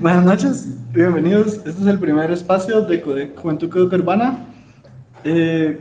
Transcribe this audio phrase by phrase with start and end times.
[0.00, 1.54] Buenas noches, bienvenidos.
[1.56, 3.02] Este es el primer espacio de
[3.36, 4.46] Juventud Código Urbana.
[5.24, 5.78] Eh,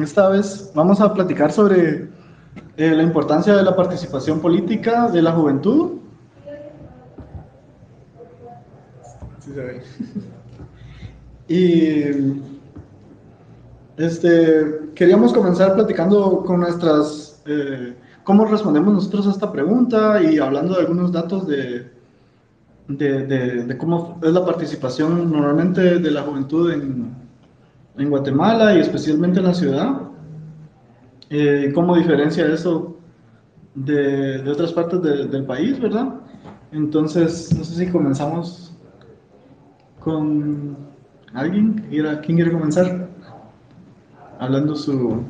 [0.00, 2.08] esta vez vamos a platicar sobre
[2.76, 5.98] eh, la importancia de la participación política de la juventud.
[9.40, 9.82] Sí se ve.
[11.48, 12.40] y
[13.96, 20.74] este, queríamos comenzar platicando con nuestras, eh, cómo respondemos nosotros a esta pregunta y hablando
[20.74, 21.99] de algunos datos de,
[22.96, 27.14] de, cómo es la participación normalmente de la juventud en,
[27.96, 30.02] en Guatemala y especialmente en la ciudad.
[31.28, 32.96] Eh, ¿Cómo diferencia eso
[33.74, 36.14] de, de otras partes del país, verdad?
[36.72, 38.72] Entonces, no sé si comenzamos
[40.00, 40.76] con
[41.34, 41.86] alguien.
[41.90, 43.10] ¿Quién quiere comenzar?
[44.40, 45.22] hablando su...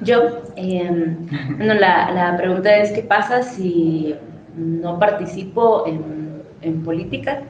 [0.00, 1.26] Yo, em,
[1.56, 4.14] bueno, la, la, pregunta es, ¿qué pasa si
[4.56, 7.42] no participo en, en política?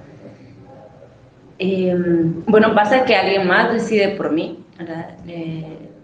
[1.58, 4.64] Em, bueno, pasa que alguien más decide por mí,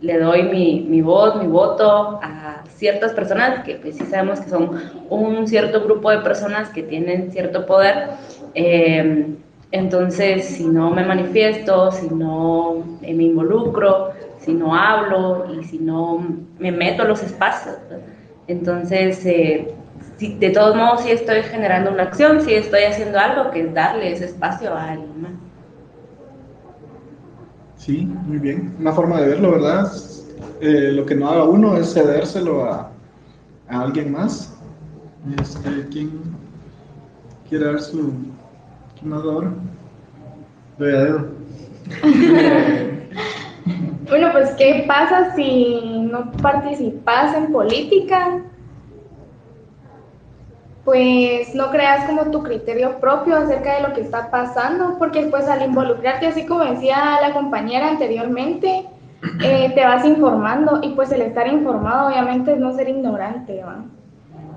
[0.00, 4.50] le, doy mi, mi, voz, mi voto a ciertas personas que pues sí sabemos que
[4.50, 4.70] son
[5.08, 8.10] un cierto grupo de personas que tienen cierto poder.
[8.54, 9.28] Eh,
[9.70, 14.10] entonces, si no me manifiesto, si no me involucro,
[14.44, 16.24] si no hablo y si no
[16.58, 17.76] me meto a los espacios,
[18.46, 19.74] entonces, eh,
[20.20, 24.12] de todos modos, sí estoy generando una acción, sí estoy haciendo algo que es darle
[24.12, 25.32] ese espacio a alguien más.
[27.76, 28.74] Sí, muy bien.
[28.78, 29.92] Una forma de verlo, ¿verdad?
[30.60, 32.90] Eh, lo que no haga uno es cedérselo a,
[33.68, 34.54] a alguien más.
[35.38, 36.10] Este, ¿Quién
[37.48, 38.12] quiere dar su
[39.12, 39.52] ahora?
[44.08, 48.42] bueno, pues, ¿qué pasa si no participas en política?
[50.84, 55.48] Pues no creas como tu criterio propio acerca de lo que está pasando, porque pues
[55.48, 58.86] al involucrarte, así como decía la compañera anteriormente,
[59.42, 63.62] eh, te vas informando y pues el estar informado obviamente es no ser ignorante,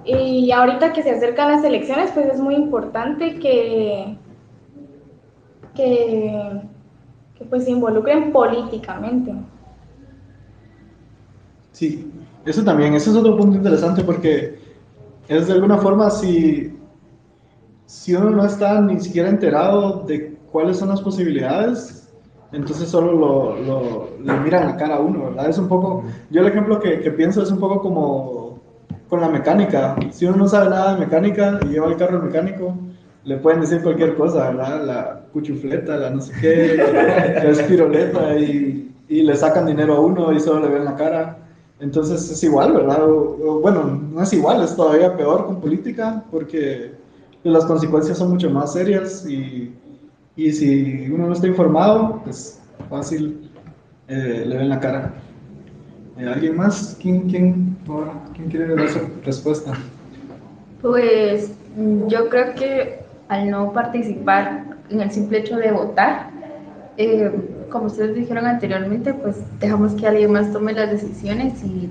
[0.03, 4.17] Y ahorita que se acercan las elecciones, pues es muy importante que
[5.77, 6.61] que,
[7.45, 9.33] pues se involucren políticamente.
[11.71, 12.11] Sí,
[12.45, 14.59] eso también, ese es otro punto interesante porque
[15.27, 16.75] es de alguna forma si,
[17.85, 22.09] si uno no está ni siquiera enterado de cuáles son las posibilidades,
[22.51, 25.49] entonces solo lo, lo, le miran la cara a uno, ¿verdad?
[25.49, 28.59] Es un poco, yo el ejemplo que, que, pienso es un poco como
[29.09, 29.95] con la mecánica.
[30.11, 32.73] Si uno no sabe nada de mecánica y lleva el carro mecánico,
[33.27, 34.85] le pueden decir cualquier cosa, ¿verdad?
[34.85, 40.31] La cuchufleta, la no sé qué, la espiroleta y, y, le sacan dinero a uno
[40.31, 41.37] y solo le ven la cara.
[41.81, 43.05] Entonces es igual, ¿verdad?
[43.61, 43.83] bueno,
[44.13, 46.93] no es igual, es todavía peor con política porque
[47.43, 49.75] las consecuencias son mucho más serias y,
[50.37, 53.51] y si uno no está informado, pues fácil
[54.07, 55.13] eh, le ven la cara.
[56.17, 56.97] Eh, ¿Alguien más?
[57.01, 57.77] ¿Quién, quién,
[58.33, 59.73] ¿Quién quiere dar su respuesta?
[60.81, 61.51] Pues
[62.07, 66.29] yo creo que al no participar en el simple hecho de votar,
[66.97, 67.31] eh,
[67.69, 71.89] como ustedes dijeron anteriormente, pues dejamos que alguien más tome las decisiones y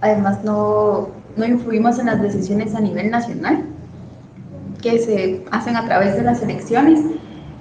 [0.00, 3.64] además no, no influimos en las decisiones a nivel nacional
[4.80, 7.00] que se hacen a través de las elecciones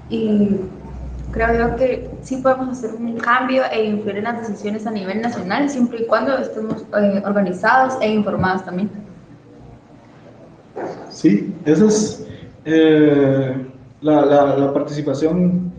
[0.09, 0.57] y
[1.31, 5.21] creo yo que sí podemos hacer un cambio e influir en las decisiones a nivel
[5.21, 8.89] nacional siempre y cuando estemos eh, organizados e informados también.
[11.09, 12.25] Sí, eso es
[12.65, 13.55] eh,
[14.01, 15.71] la, la, participación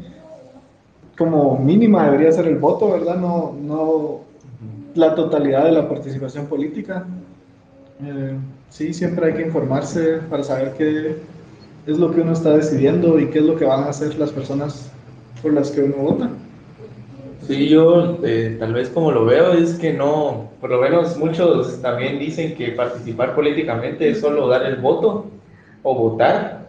[1.16, 3.16] como mínima debería ser el voto, ¿verdad?
[3.16, 4.20] No, no
[4.94, 7.06] la totalidad de la participación política.
[8.04, 8.36] Eh,
[8.68, 11.16] sí, siempre hay que informarse para saber qué
[11.86, 14.30] es lo que uno está decidiendo y qué es lo que van a hacer las
[14.30, 14.90] personas
[15.42, 16.30] por las que uno vota.
[17.46, 21.82] Sí, yo eh, tal vez como lo veo es que no, por lo menos muchos
[21.82, 25.26] también dicen que participar políticamente es solo dar el voto
[25.82, 26.61] o votar,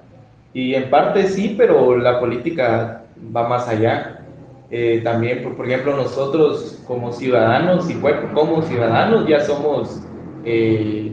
[0.54, 3.04] y en parte sí, pero la política
[3.36, 4.20] va más allá.
[4.70, 7.96] Eh, también, por, ejemplo, nosotros como ciudadanos y
[8.34, 10.02] como ciudadanos ya somos
[10.46, 11.12] eh,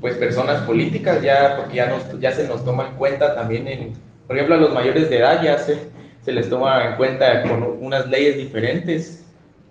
[0.00, 3.92] pues personas políticas, ya porque ya, nos, ya se nos toma en cuenta también, en,
[4.26, 5.78] por ejemplo, a los mayores de edad ya se,
[6.22, 9.24] se les toma en cuenta con unas leyes diferentes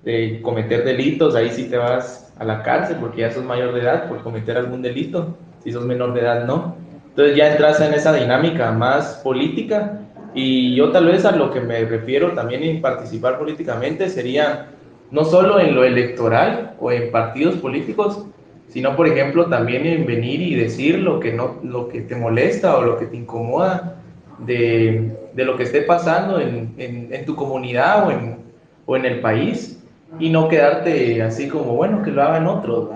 [0.04, 3.82] de cometer delitos, ahí sí te vas a la cárcel porque ya sos mayor de
[3.82, 6.76] edad por cometer algún delito, si sos menor de edad no.
[7.12, 10.00] Entonces ya entras en esa dinámica más política
[10.34, 14.70] y yo tal vez a lo que me refiero también en participar políticamente sería
[15.12, 18.26] no solo en lo electoral o en partidos políticos,
[18.70, 22.78] sino por ejemplo también en venir y decir lo que, no, lo que te molesta
[22.78, 23.98] o lo que te incomoda
[24.40, 28.38] de, de lo que esté pasando en, en, tu comunidad o en,
[28.86, 29.84] o en, el país
[30.18, 32.90] y no quedarte así como, bueno, que lo hagan otros,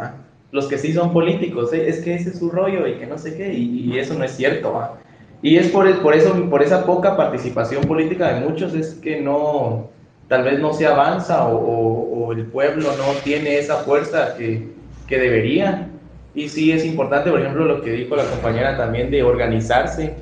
[0.51, 1.89] los que sí son políticos, ¿eh?
[1.89, 4.31] es que ese es su rollo y que no sé qué, y, eso no es
[4.31, 4.97] cierto.
[5.41, 9.89] Y es por, por, eso, por esa poca participación política de muchos, es que no,
[10.27, 14.67] tal vez no se avanza o, el pueblo no tiene esa fuerza que,
[15.07, 15.89] que debería.
[16.33, 20.15] Y sí es importante, por ejemplo, lo que dijo la compañera también de organizarse,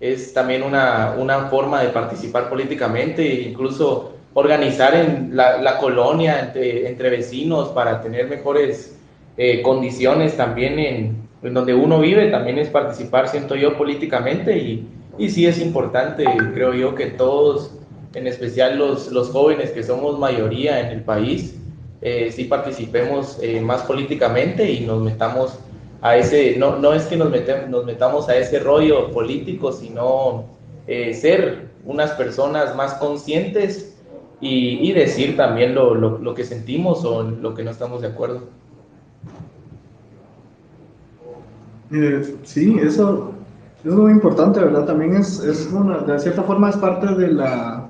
[0.00, 7.10] es también una, una forma de participar políticamente, incluso organizar en la, colonia entre, entre,
[7.10, 8.96] vecinos para tener mejores
[9.42, 14.86] eh, condiciones también en, en, donde uno vive, también es participar, siento yo, políticamente y,
[15.16, 17.72] y sí es importante, creo yo, que todos,
[18.12, 21.56] en especial los, los jóvenes que somos mayoría en el país,
[22.02, 25.58] eh, sí participemos eh, más políticamente y nos metamos
[26.02, 30.44] a ese, no, no es que nos, metemos, nos metamos a ese rollo político, sino
[30.86, 33.96] eh, ser unas personas más conscientes
[34.38, 38.08] y, y decir también lo, lo, lo, que sentimos o lo que no estamos de
[38.08, 38.60] acuerdo.
[41.92, 43.32] Eh, sí, eso,
[43.84, 44.84] es muy importante, ¿verdad?
[44.84, 47.88] También es, es una, de cierta forma es parte de la,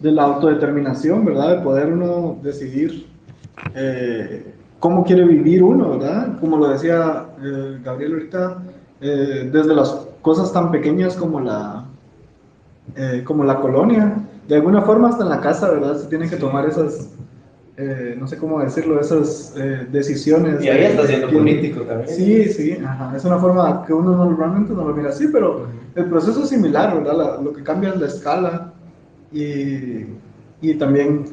[0.00, 1.56] de la autodeterminación, ¿verdad?
[1.56, 3.06] De poder uno decidir
[3.74, 6.38] eh, cómo quiere vivir uno, ¿verdad?
[6.40, 8.62] Como lo decía eh, Gabriel ahorita,
[9.00, 11.84] eh, desde las cosas tan pequeñas como la,
[13.24, 14.16] como la colonia,
[14.48, 15.96] de alguna forma hasta en la casa, ¿verdad?
[15.96, 17.10] Se tienen que tomar esas,
[18.18, 19.54] no sé cómo decirlo, esas
[19.90, 20.62] decisiones.
[20.62, 22.08] Y ahí está siendo político también.
[22.08, 23.16] Sí, sí, ajá.
[23.16, 26.96] es una forma que uno normalmente no lo mira así, pero el proceso es similar,
[27.02, 27.40] ¿verdad?
[27.40, 28.72] lo que cambia es la escala
[29.32, 30.06] y,
[30.60, 31.26] y también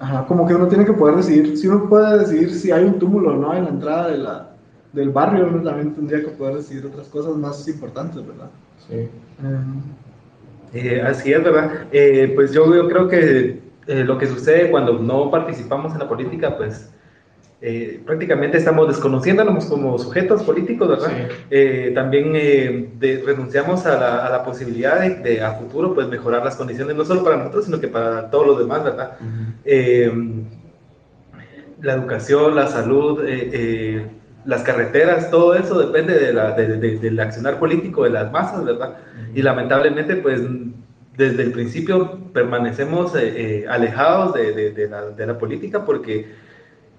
[0.00, 2.98] Ajá, como que uno tiene que poder decidir, si uno puede decidir si hay un
[2.98, 4.50] túmulo o no en la entrada de la,
[4.92, 8.48] del barrio, uno también tendría que poder decidir otras cosas más importantes, ¿verdad?
[8.88, 9.08] Sí.
[10.72, 11.86] Eh, así es, ¿verdad?
[11.90, 16.08] Eh, pues yo, yo, creo que eh, lo que sucede cuando no participamos en la
[16.08, 16.90] política, pues
[17.62, 21.10] eh, prácticamente estamos desconociéndonos como sujetos políticos, ¿verdad?
[21.48, 26.96] Eh, también renunciamos a la, a la posibilidad de, a futuro pues mejorar las condiciones,
[26.96, 29.16] no solo para nosotros, sino que para todos los demás, ¿verdad?
[31.80, 33.24] la educación, la salud,
[34.44, 38.98] las carreteras, todo eso depende de la, del accionar político de las masas, ¿verdad?
[39.34, 40.42] Y lamentablemente pues
[41.18, 43.12] desde el principio permanecemos
[43.68, 46.26] alejados de, la, de la política porque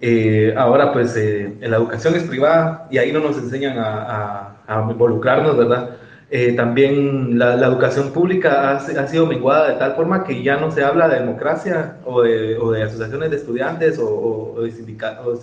[0.02, 4.56] eh, ahora pues eh, la educación es privada y ahí no nos enseñan a,
[4.90, 5.98] involucrarnos, ¿verdad?
[6.30, 10.70] Eh, también la, educación pública ha, ha, sido menguada de tal forma que ya no
[10.70, 15.42] se habla de democracia o de, o de asociaciones de estudiantes o, de, sindicatos,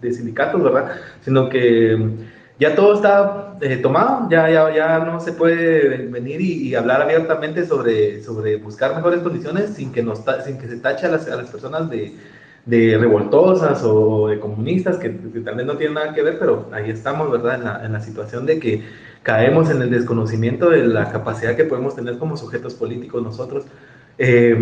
[0.00, 0.90] de sindicatos, ¿verdad?
[1.20, 1.96] Sino que
[2.60, 8.22] ya todo está tomado, ya, ya, ya no se puede venir y, hablar abiertamente sobre,
[8.22, 12.14] sobre buscar mejores condiciones sin que, nos, sin que se tache a las, personas de
[12.66, 16.90] de revoltosas o de comunistas que, tal vez no tienen nada que ver, pero ahí
[16.90, 17.54] estamos, ¿verdad?
[17.54, 18.84] En la, en la, situación de que
[19.22, 23.64] caemos en el desconocimiento de la capacidad que podemos tener como sujetos políticos nosotros.
[24.18, 24.54] Eh,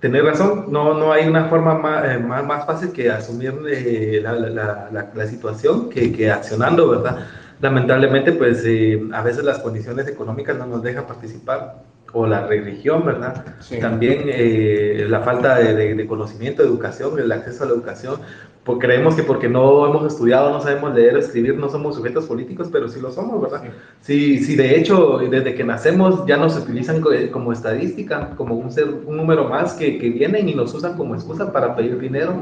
[0.00, 4.20] tener razón, no, no hay una forma más, eh, más, más fácil que asumir eh,
[4.22, 7.26] la, la, la, situación que, que, accionando, ¿verdad?
[7.60, 8.64] Lamentablemente, pues
[9.12, 13.44] a veces las condiciones económicas no nos dejan participar o la religión, ¿verdad?
[13.80, 18.20] También eh, la falta de, conocimiento, de educación, el acceso a la educación,
[18.64, 22.26] porque creemos que porque no hemos estudiado, no sabemos leer o escribir, no somos sujetos
[22.26, 23.62] políticos, pero sí lo somos, ¿verdad?
[24.02, 27.02] Sí, sí, de hecho, desde que nacemos ya nos utilizan
[27.32, 31.14] como estadística, como un, ser, un número más que, que vienen y nos usan como
[31.14, 32.34] excusa para pedir dinero,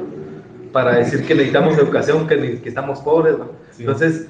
[0.73, 3.37] para decir que necesitamos educación, que, que estamos pobres,
[3.79, 4.29] Entonces,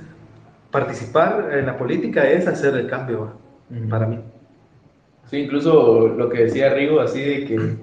[0.70, 3.32] participar en la política es hacer el cambio,
[3.88, 4.18] para mí.
[5.30, 7.76] Sí, incluso lo que decía Rigo, así de que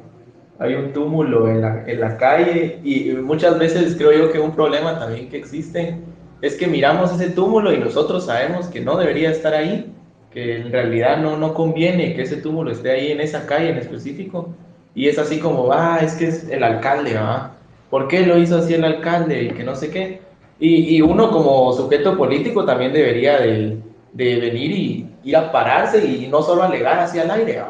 [0.60, 4.52] hay un túmulo en la, en la calle y muchas veces creo yo que un
[4.52, 5.98] problema también que existe
[6.42, 9.92] es que miramos ese túmulo y nosotros sabemos que no debería estar ahí,
[10.32, 13.78] que en realidad no, no conviene que ese túmulo esté ahí en esa calle en
[13.78, 14.50] específico.
[14.94, 17.54] Y es así como, ah, es que es el alcalde, ¿va?
[17.90, 19.44] ¿Por qué lo hizo así el alcalde?
[19.44, 20.22] Y que no sé qué.
[20.60, 23.78] Y, y uno como sujeto político también debería de,
[24.14, 27.62] de venir y ir a pararse y no solo alegar hacia el aire,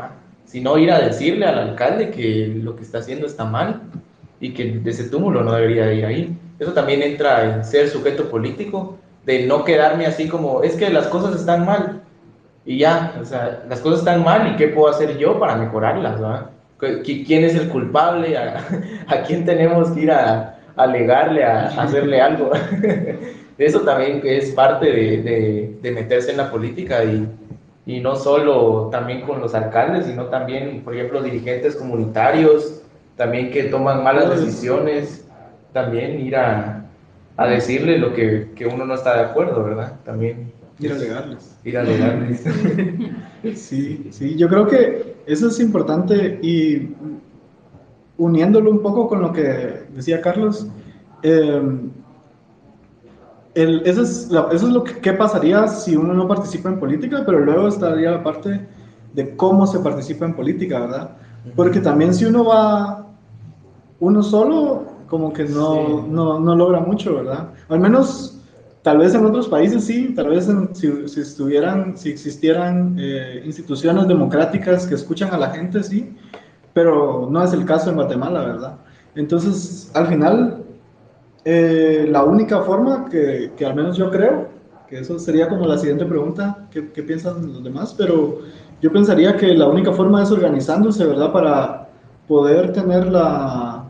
[0.46, 3.82] sino ir a decirle al alcalde que lo que está haciendo está mal
[4.40, 6.38] y que ese túmulo no debería ir ahí.
[6.60, 11.08] Eso también entra en ser sujeto político, de no quedarme así como, es que las
[11.08, 12.02] cosas están mal
[12.64, 16.20] y ya, o sea, las cosas están mal y qué puedo hacer yo para mejorarlas,
[17.04, 18.38] ¿Quién es el culpable?
[19.08, 22.52] ¿A, quién tenemos que ir a, alegarle, a, a hacerle algo.
[23.58, 27.26] Eso también es parte de, de meterse en la política y,
[27.86, 32.82] y no solo también con los alcaldes, sino también, por ejemplo, dirigentes comunitarios,
[33.16, 35.28] también que toman malas decisiones,
[35.72, 36.86] también ir a,
[37.38, 40.00] a decirle lo que, que, uno no está de acuerdo, ¿verdad?
[40.04, 40.52] También.
[40.80, 41.58] Ir a alegarles.
[41.64, 42.44] Ir a alegarles.
[43.56, 46.90] sí, sí, yo creo que eso es importante y
[48.18, 50.68] uniéndolo un poco con lo que decía Carlos,
[51.24, 51.62] eh,
[53.56, 57.40] el, eso, es, eso es lo que pasaría si uno no participa en política, pero
[57.40, 58.68] luego estaría la parte
[59.14, 61.12] de cómo se participa en política, ¿verdad?
[61.56, 63.08] Porque también si uno va
[64.00, 66.08] uno solo, como que no, sí.
[66.10, 67.50] no, no, logra mucho, ¿verdad?
[67.70, 68.42] Al menos,
[68.82, 73.42] tal vez en otros países sí, tal vez en, si, si, estuvieran, si existieran eh,
[73.46, 76.14] instituciones democráticas que escuchan a la gente, sí,
[76.74, 78.76] pero no es el caso en Guatemala, ¿verdad?
[79.16, 80.65] Entonces, al final,
[81.46, 84.48] eh, la única forma que, que, al menos yo creo,
[84.90, 87.94] que eso sería como la siguiente pregunta, ¿qué, qué piensan los demás?
[87.98, 88.40] Pero
[88.82, 91.32] yo pensaría que la única forma es organizándose, ¿verdad?
[91.32, 91.90] Para
[92.28, 93.86] poder tener la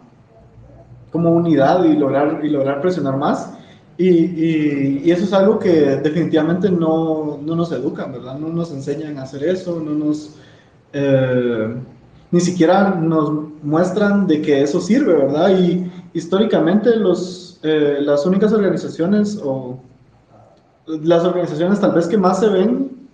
[1.11, 3.53] como unidad y lograr, y lograr presionar más.
[3.97, 8.37] Y, y, y, eso es algo que definitivamente no, no, nos educan, ¿verdad?
[8.37, 10.35] No nos enseñan a hacer eso, no nos...
[10.91, 11.75] Eh,
[12.31, 13.31] ni siquiera nos
[13.63, 15.57] muestran de que eso sirve, ¿verdad?
[15.57, 19.79] Y históricamente los, eh, las únicas organizaciones o
[20.87, 23.07] las organizaciones tal vez que más se ven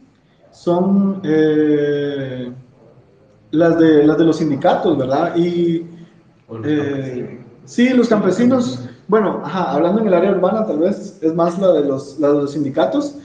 [0.51, 2.51] son eh,
[3.51, 5.35] las, de, las de los sindicatos, ¿verdad?
[5.35, 5.85] Y
[6.65, 11.57] eh, sí, los campesinos, bueno, ajá, hablando en el área urbana tal vez es más
[11.59, 13.15] la de los, la de los sindicatos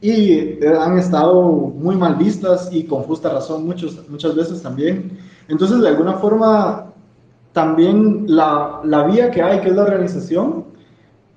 [0.00, 5.18] y han estado muy mal vistas y con justa razón muchos, muchas veces también.
[5.48, 6.93] Entonces, de alguna forma,
[7.54, 10.64] también la, la vía que hay, que es la organización,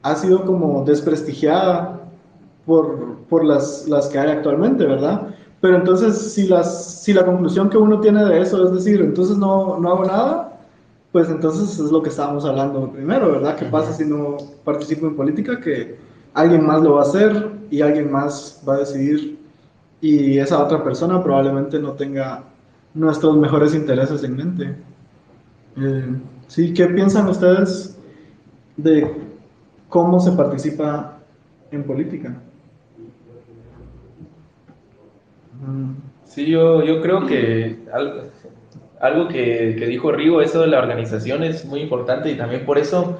[0.01, 2.01] ha sido como desprestigiada
[2.65, 5.29] por, por las, las que hay actualmente, ¿verdad?
[5.62, 9.38] Pero entonces, si, las, si la conclusión que uno tiene de eso es decir, entonces
[9.38, 10.59] no, no hago nada,
[11.12, 13.55] pues entonces es lo que estábamos hablando primero, ¿verdad?
[13.55, 15.59] ¿Qué pasa si no participo en política?
[15.59, 15.97] Que
[16.33, 19.39] alguien más lo va a hacer y alguien más va a decidir
[20.01, 22.43] y esa otra persona probablemente no tenga
[22.93, 24.75] nuestros mejores intereses en mente.
[25.79, 26.05] Eh,
[26.48, 27.98] sí, ¿qué piensan ustedes
[28.77, 29.13] de
[29.89, 31.19] cómo se participa
[31.72, 32.36] en política?
[36.25, 38.22] Sí, yo, yo creo que algo,
[39.01, 42.77] algo que, que, dijo Rigo, eso de la organización es muy importante y también por
[42.77, 43.19] eso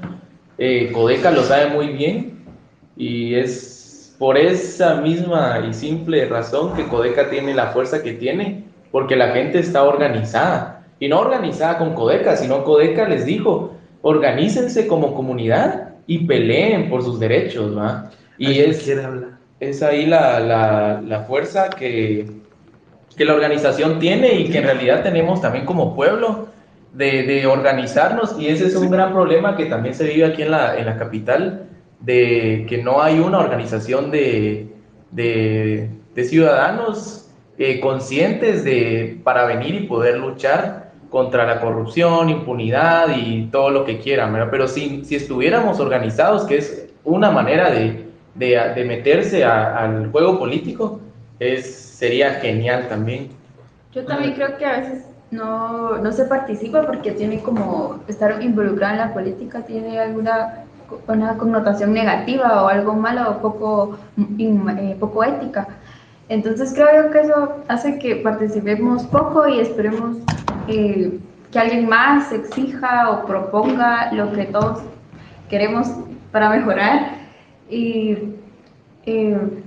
[0.58, 2.44] eh, Codeca lo sabe muy bien
[2.96, 8.64] y es por esa misma y simple razón que Codeca tiene la fuerza que tiene,
[8.92, 14.88] porque la gente está organizada y no organizada con Codeca, sino Codeca les dijo, organícense
[14.88, 18.12] como comunidad y peleen por sus derechos, ¿va?
[18.38, 18.89] Y es,
[19.60, 22.27] es ahí la, la, la fuerza que,
[23.16, 26.48] que, la organización tiene y que en realidad tenemos también como pueblo
[26.94, 30.51] de, de organizarnos y ese es un gran problema que también se vive aquí en
[30.51, 31.68] la, en la capital,
[32.00, 34.68] de que no hay una organización de,
[35.12, 43.16] de, de ciudadanos eh, conscientes de, para venir y poder luchar contra la corrupción, impunidad
[43.16, 44.50] y todo lo que quieran, ¿verdad?
[44.52, 50.12] Pero si, si estuviéramos organizados, que es una manera de, de, de meterse a, al
[50.12, 51.00] juego político,
[51.40, 53.30] es, sería genial también.
[53.94, 58.94] Yo también creo que a veces no, no se participa porque tiene como estar involucrado
[58.94, 60.64] en la política, tiene alguna
[61.08, 63.98] una connotación negativa o algo malo o poco,
[64.40, 65.68] eh, poco ética.
[66.30, 70.18] Entonces creo que eso hace que participemos poco y esperemos
[70.68, 71.20] eh,
[71.52, 74.80] que alguien más exija o proponga lo que todos
[75.50, 75.88] queremos
[76.32, 77.18] para mejorar.
[77.70, 78.18] Y
[79.06, 79.64] eh,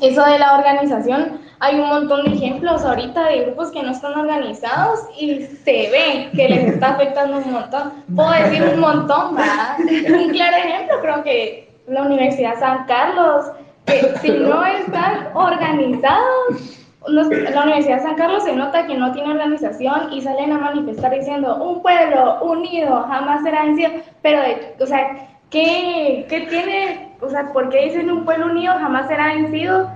[0.00, 4.14] eso de la organización, hay un montón de ejemplos ahorita de grupos que no están
[4.14, 7.92] organizados y se ve que les está afectando un montón.
[8.14, 9.76] Puedo decir un montón, ¿verdad?
[9.80, 13.46] Un claro ejemplo, creo que la Universidad San Carlos,
[13.86, 16.77] que si no están organizados,
[17.08, 21.56] la Universidad San Carlos se nota que no tiene organización y salen a manifestar diciendo
[21.56, 23.90] un pueblo unido jamás será vencido,
[24.22, 28.74] pero, de, o sea, ¿qué, ¿qué tiene, o sea, por qué dicen un pueblo unido
[28.74, 29.90] jamás será vencido?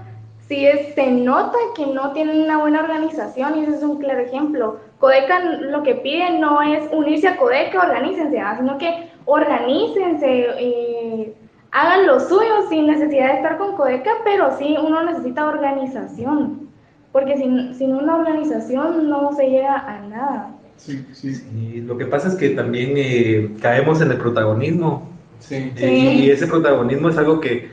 [0.48, 4.20] Si es, se nota que no tienen una buena organización y ese es un claro
[4.20, 4.80] ejemplo.
[4.98, 11.34] Codeca lo que pide no es unirse a Codeca, organícense, sino que organícense, eh,
[11.70, 16.68] hagan lo suyo sin necesidad de estar con Codeca, pero sí uno necesita organización,
[17.12, 20.50] porque sin, sin una organización no se llega a nada.
[20.76, 21.42] Sí, sí.
[21.54, 25.08] Y lo que pasa es que también eh, caemos en el protagonismo.
[25.38, 25.72] Sí.
[25.76, 27.68] Eh, Y ese protagonismo es algo que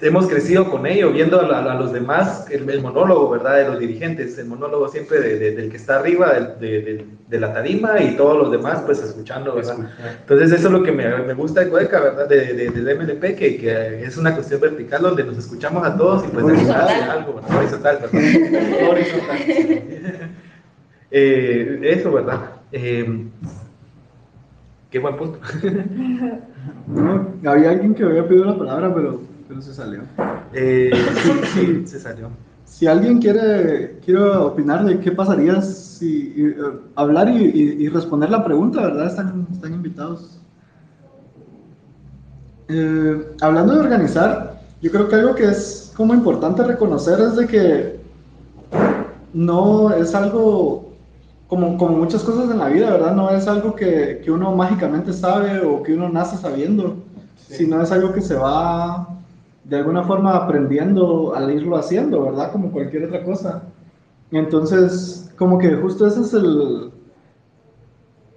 [0.00, 3.56] hemos crecido con ello, viendo a, la- a los demás, el, el monólogo, ¿verdad?
[3.56, 7.40] De los dirigentes, el monólogo siempre de- de- del que está arriba de, de- de
[7.40, 9.76] la tarima y todos los demás, pues escuchando, ¿verdad?
[10.20, 12.28] Entonces eso es lo que me, me gusta de Cueca, ¿verdad?
[12.28, 16.24] De, de- del MLP, que, que es una cuestión vertical donde nos escuchamos a todos
[16.24, 17.10] y pues de Horizontal.
[17.10, 17.56] algo, ¿verdad?
[17.58, 18.88] Horizontal, ¿verdad?
[18.90, 19.38] Horizontal.
[21.10, 22.40] Eh, eso, ¿verdad?
[22.72, 23.24] Eh,
[24.90, 25.38] qué buen punto.
[26.86, 30.02] No, había alguien que había pedido la palabra, pero, pero se salió.
[30.52, 30.90] Eh,
[31.22, 32.28] sí, sí, se salió.
[32.64, 36.54] Si alguien quiere, quiere opinar de qué pasaría si y, eh,
[36.94, 39.06] hablar y, y- y responder la pregunta, ¿verdad?
[39.06, 40.38] Están, están invitados.
[42.68, 47.46] Eh, hablando de organizar, yo creo que algo que es como importante reconocer es de
[47.46, 48.00] que
[49.32, 50.92] no es algo
[51.48, 53.14] como, como muchas cosas en la vida, ¿verdad?
[53.16, 56.96] No es algo que, que uno mágicamente sabe o que uno nace sabiendo,
[57.48, 59.17] sino es algo que se va
[59.68, 62.52] de alguna forma aprendiendo al irlo haciendo, ¿verdad?
[62.52, 63.62] Como cualquier otra cosa.
[64.30, 66.90] Entonces, como que justo ese es el,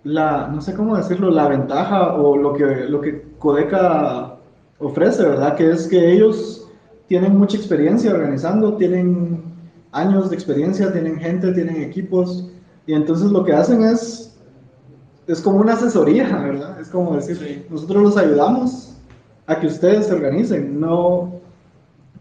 [0.03, 4.35] la, no sé cómo decirlo, la ventaja o lo que, lo que Codeca
[4.79, 5.55] ofrece, ¿verdad?
[5.55, 6.67] Que es que ellos
[7.07, 9.43] tienen mucha experiencia organizando, tienen
[9.91, 12.49] años de experiencia, tienen gente, tienen equipos,
[12.87, 14.37] y entonces lo que hacen es,
[15.27, 16.79] es como una asesoría, ¿verdad?
[16.79, 17.65] Es como decir, Sí.
[17.69, 18.90] nosotros los ayudamos
[19.51, 21.39] a que ustedes se organicen, no...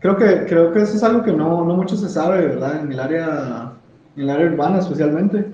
[0.00, 2.80] Creo que, creo que eso es algo que no, no mucho se sabe, ¿verdad?
[2.82, 3.72] En el área,
[4.16, 5.44] en el área urbana especialmente.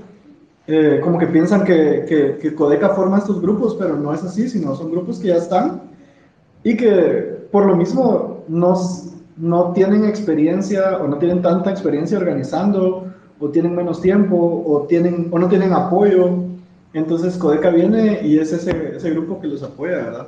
[0.69, 4.49] Eh, como que piensan que, que, que Codeca forma estos grupos, pero no es así,
[4.49, 5.83] sino son grupos que ya están
[6.65, 8.75] y que por lo mismo no,
[9.37, 13.07] no tienen experiencia o no tienen tanta experiencia organizando
[13.39, 16.31] o tienen menos tiempo o, tienen, o no tienen apoyo.
[16.93, 20.27] Entonces Codeca viene y es ese, ese grupo que los apoya, ¿verdad?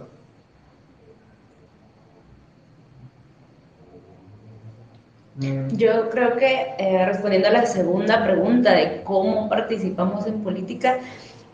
[5.72, 10.98] Yo creo que eh, respondiendo a la segunda pregunta de cómo participamos en política,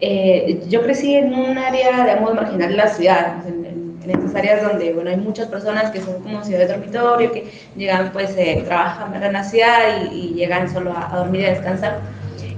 [0.01, 4.62] eh, yo crecí en un área, digamos, marginal de la ciudad, en, en- estas áreas
[4.62, 8.62] donde, bueno, hay muchas personas que son como ciudad de dormitorio, que llegan, pues, eh,
[8.66, 12.01] trabajan en la ciudad y, y llegan solo a, a dormir y a descansar.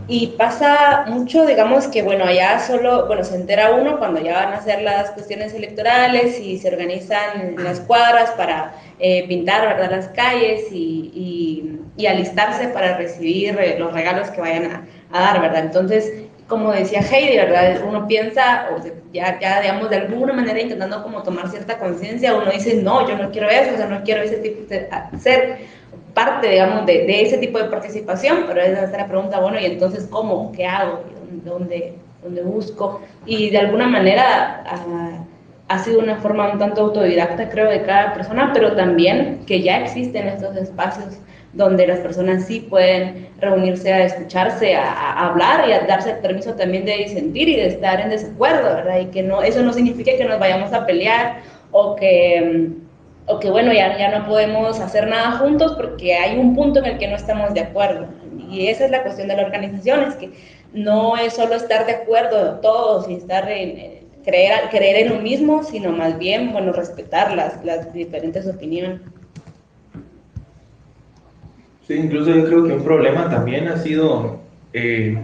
[0.08, 4.52] Y pasa mucho, digamos que, bueno, allá solo, bueno, se entera uno cuando ya van
[4.52, 10.08] a hacer las cuestiones electorales y se organizan las cuadras para eh, pintar, ¿verdad?, las
[10.10, 15.64] calles y, y- alistarse para recibir eh, los regalos que vayan a, a dar, ¿verdad?
[15.64, 16.12] Entonces,
[16.46, 17.82] como decía Heidi, ¿verdad?
[17.84, 22.34] Uno piensa, o sea, ya, ya, digamos, de alguna manera intentando como tomar cierta conciencia,
[22.36, 24.88] uno dice, no, yo no quiero eso, o sea, no quiero ese tipo de
[25.18, 25.58] ser
[26.16, 30.50] parte, digamos, de, ese tipo de participación, pero es la pregunta, bueno, ¿y entonces cómo?
[30.52, 31.02] ¿Qué hago?
[31.44, 33.02] ¿Dónde, dónde busco?
[33.26, 35.18] Y de alguna manera ah,
[35.68, 39.80] ha sido una forma un tanto autodidacta, creo, de cada persona, pero también que ya
[39.80, 41.18] existen estos espacios
[41.52, 46.54] donde las personas sí pueden reunirse a escucharse, a, hablar y a darse el permiso
[46.54, 49.00] también de disentir y de estar en desacuerdo, ¿verdad?
[49.00, 52.85] Y que no, eso no significa que nos vayamos a pelear o que,
[53.26, 56.86] o que bueno, ya, ya no podemos hacer nada juntos porque hay un punto en
[56.86, 58.06] el que no estamos de acuerdo.
[58.50, 60.30] Y esa es la cuestión de la organización, es que
[60.72, 65.62] no es solo estar de acuerdo todos y estar en, creer, creer en lo mismo,
[65.62, 69.00] sino más bien, bueno, respetar las, las diferentes opiniones.
[71.86, 74.40] Sí, incluso yo creo que un problema también ha sido
[74.72, 75.16] eh,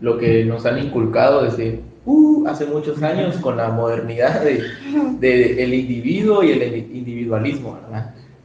[0.00, 4.62] lo que nos han inculcado desde uh, hace muchos años con la modernidad de,
[5.20, 6.62] de el individuo y el
[6.94, 7.78] individualismo.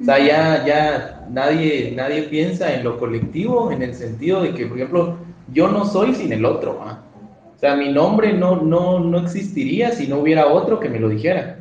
[0.01, 4.65] O sea, ya, ya nadie, nadie piensa en lo colectivo en el sentido de que,
[4.65, 5.17] por ejemplo,
[5.53, 6.71] yo no soy sin el otro.
[7.55, 11.07] O sea, mi nombre no, no, no existiría si no hubiera otro que me lo
[11.09, 11.59] dijera.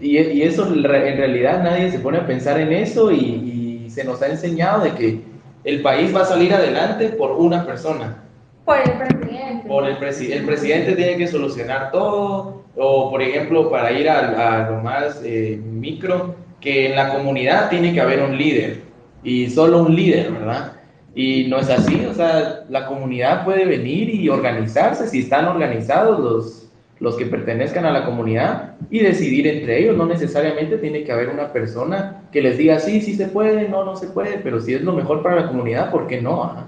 [0.00, 4.04] Y, eso en re- en realidad nadie se pone a pensar en eso y, se
[4.04, 5.20] nos ha enseñado de que
[5.62, 8.24] el país va a salir adelante por una persona.
[8.64, 9.23] Por el.
[9.66, 14.64] Por el, presi- el presidente tiene que solucionar todo, o por ejemplo, para ir a,
[14.66, 18.82] a lo más eh, micro, que en la comunidad tiene que haber un líder,
[19.22, 20.72] y solo un líder, ¿verdad?
[21.14, 26.18] Y no es así, o sea, la comunidad puede venir y organizarse, si están organizados
[26.20, 26.68] los,
[27.00, 31.28] los que pertenezcan a la comunidad, y decidir entre ellos, no necesariamente tiene que haber
[31.28, 34.74] una persona que les diga, sí, sí se puede, no, no se puede, pero si
[34.74, 36.64] es lo mejor para la comunidad, ¿por qué no?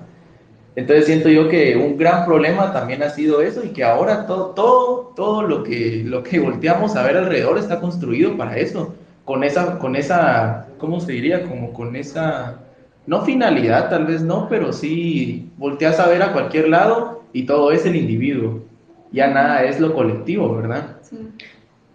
[0.76, 4.50] Entonces siento yo que un gran problema también ha sido eso y que ahora todo,
[4.50, 9.42] todo, todo lo que, lo que volteamos a ver alrededor está construido para eso, con
[9.42, 11.48] esa, con esa, ¿cómo se diría?
[11.48, 12.58] Como con esa,
[13.06, 17.72] no finalidad tal vez no, pero sí volteas a ver a cualquier lado y todo
[17.72, 18.60] es el individuo.
[19.12, 20.98] Ya nada es lo colectivo, ¿verdad?
[21.00, 21.16] Sí.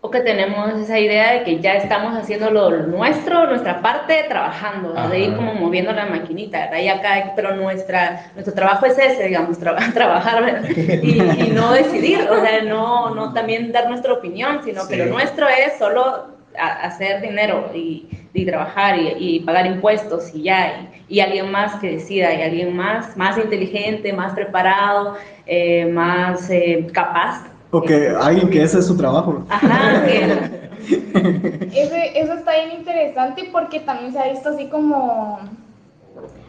[0.04, 4.98] O que tenemos esa idea de que ya estamos haciendo lo nuestro, nuestra parte, trabajando,
[4.98, 5.10] Ajá.
[5.10, 6.80] de ir como moviendo la maquinita, ¿verdad?
[6.80, 10.70] Y acá, pero nuestra, nuestro trabajo es ese, digamos, tra- trabajar, ¿verdad?
[11.04, 15.00] Y, y no decidir, o sea, no, no también dar nuestra opinión, sino que Sí.
[15.02, 20.90] lo nuestro es solo hacer dinero y, y trabajar y, y pagar impuestos y ya,
[21.08, 26.50] y, y alguien más que decida, y alguien más, más inteligente, más preparado, eh, más
[26.50, 27.51] eh, capaz.
[27.72, 29.44] O que alguien que ese es su trabajo.
[29.50, 30.06] Ajá,
[31.74, 35.40] Ese- eso está bien interesante porque también se ha visto así como,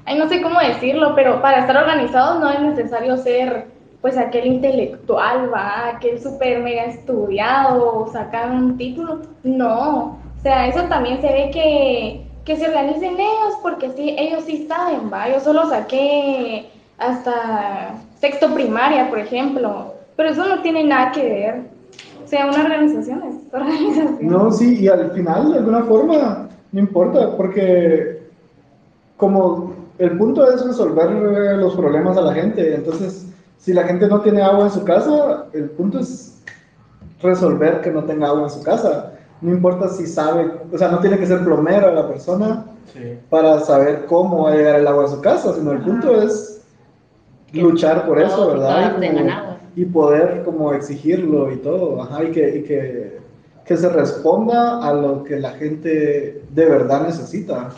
[0.05, 3.67] ay, no sé cómo decirlo, pero para estar organizados no es necesario ser
[4.01, 10.83] pues aquel intelectual, va, aquel súper mega estudiado sacar un título, no, o sea, eso
[10.89, 15.39] también se ve que, que se organicen ellos porque sí, ellos sí saben, va, yo
[15.39, 21.63] solo saqué hasta sexto primaria, por ejemplo, pero eso no tiene nada que ver,
[22.25, 24.19] o sea, una organización es organización.
[24.23, 28.23] No, sí, y al final, de alguna forma, no importa, porque
[29.17, 33.27] como el punto es resolver eh, los problemas a la gente, entonces,
[33.59, 36.43] si la gente no tiene agua en su casa, el punto es
[37.23, 39.13] resolver que no tenga agua en su casa.
[39.41, 43.19] No importa si sabe, o sea, no tiene que ser plomero la persona Sí.
[43.31, 46.63] para saber cómo va a llegar el agua a su casa, sino el punto es
[47.53, 48.97] luchar por eso, ¿verdad?
[48.97, 49.52] como-.
[49.75, 53.19] Y poder como exigirlo y todo, ajá, y que, y que,
[53.65, 57.71] que se responda a lo que la gente de verdad necesita.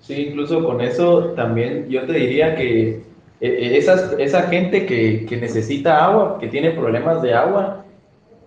[0.00, 3.02] Sí, incluso con eso también yo te diría que eh,
[3.40, 7.84] eh, esas, esa gente que, que necesita agua, que tiene problemas de agua,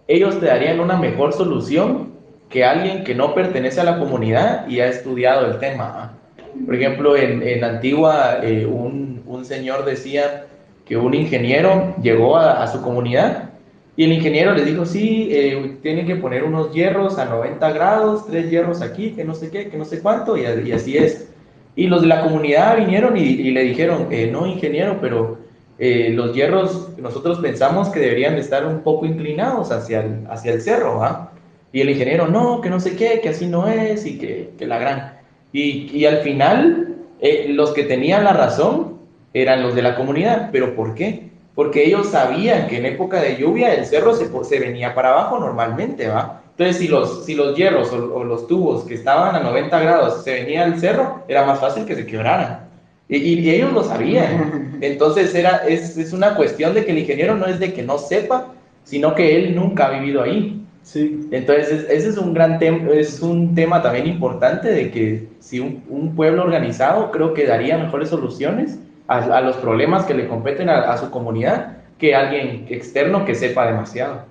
[0.08, 2.10] ellos te darían una mejor solución
[2.50, 6.18] que alguien que no pertenece a la comunidad y ha estudiado el tema.
[6.66, 10.48] Por ejemplo, en, en Antigua eh, un, un señor decía
[10.90, 13.52] que un ingeniero llegó a, su comunidad
[13.96, 18.26] y el ingeniero les dijo, sí, eh, tienen que poner unos hierros a 90 grados,
[18.26, 21.30] tres hierros aquí, que no sé qué, que no sé cuánto, y, así es.
[21.76, 25.38] Y los de la comunidad vinieron y, le dijeron, eh, no, ingeniero, pero
[25.78, 30.54] eh, los hierros nosotros pensamos que deberían de estar un poco inclinados hacia el, hacia
[30.54, 31.32] el cerro, ¿ah?
[31.72, 34.66] Y el ingeniero, no, que no sé qué, que así no es y que, que
[34.66, 35.20] la gran.
[35.54, 38.99] Y, y al final, eh, los que tenían la razón
[39.34, 40.50] eran los de la comunidad.
[40.52, 41.30] ¿Pero por qué?
[41.56, 45.40] Porque ellos sabían que en época de lluvia el cerro se, se venía para abajo
[45.40, 46.42] normalmente, ¿va?
[46.52, 50.24] Entonces, si los, si los hierros o, o los tubos que estaban a 90 grados
[50.24, 52.68] se venía al cerro, era más fácil que se quebraran.
[53.08, 54.78] Y, ellos lo sabían.
[54.82, 57.98] Entonces, era, es, es una cuestión de que el ingeniero no es de que no
[57.98, 60.64] sepa, sino que él nunca ha vivido ahí.
[60.84, 65.28] Sí, Entonces, es- ese es un gran tema, es un tema también importante de que
[65.40, 70.14] si un, un pueblo organizado creo que daría mejores soluciones a, a los problemas que
[70.14, 74.24] le competen a, a su comunidad que alguien externo que sepa demasiado.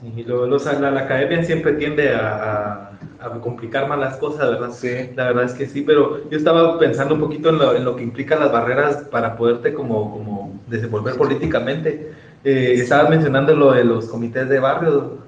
[0.00, 4.48] Sí, lo- los- la, la academia siempre tiende a, a- a complicar más las cosas,
[4.50, 4.70] ¿verdad?
[4.72, 5.10] Sí.
[5.14, 7.96] La verdad es que sí, pero yo estaba pensando un poquito en lo, en lo
[7.96, 12.12] que implican las barreras para poderte como, como desenvolver políticamente.
[12.44, 15.18] Eh, estabas mencionando lo de los comités de barrio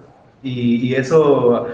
[0.42, 1.66] y, y eso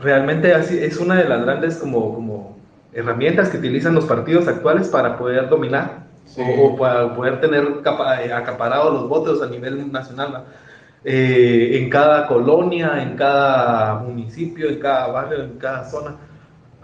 [0.00, 2.58] realmente así es una de las grandes como, como
[2.94, 6.40] herramientas que utilizan los partidos actuales para poder dominar Sí.
[6.40, 10.44] o, o para poder tener eh, acaparados los votos a nivel nacional.
[11.04, 16.14] Eh, en cada colonia, en cada municipio, en cada barrio, en cada zona.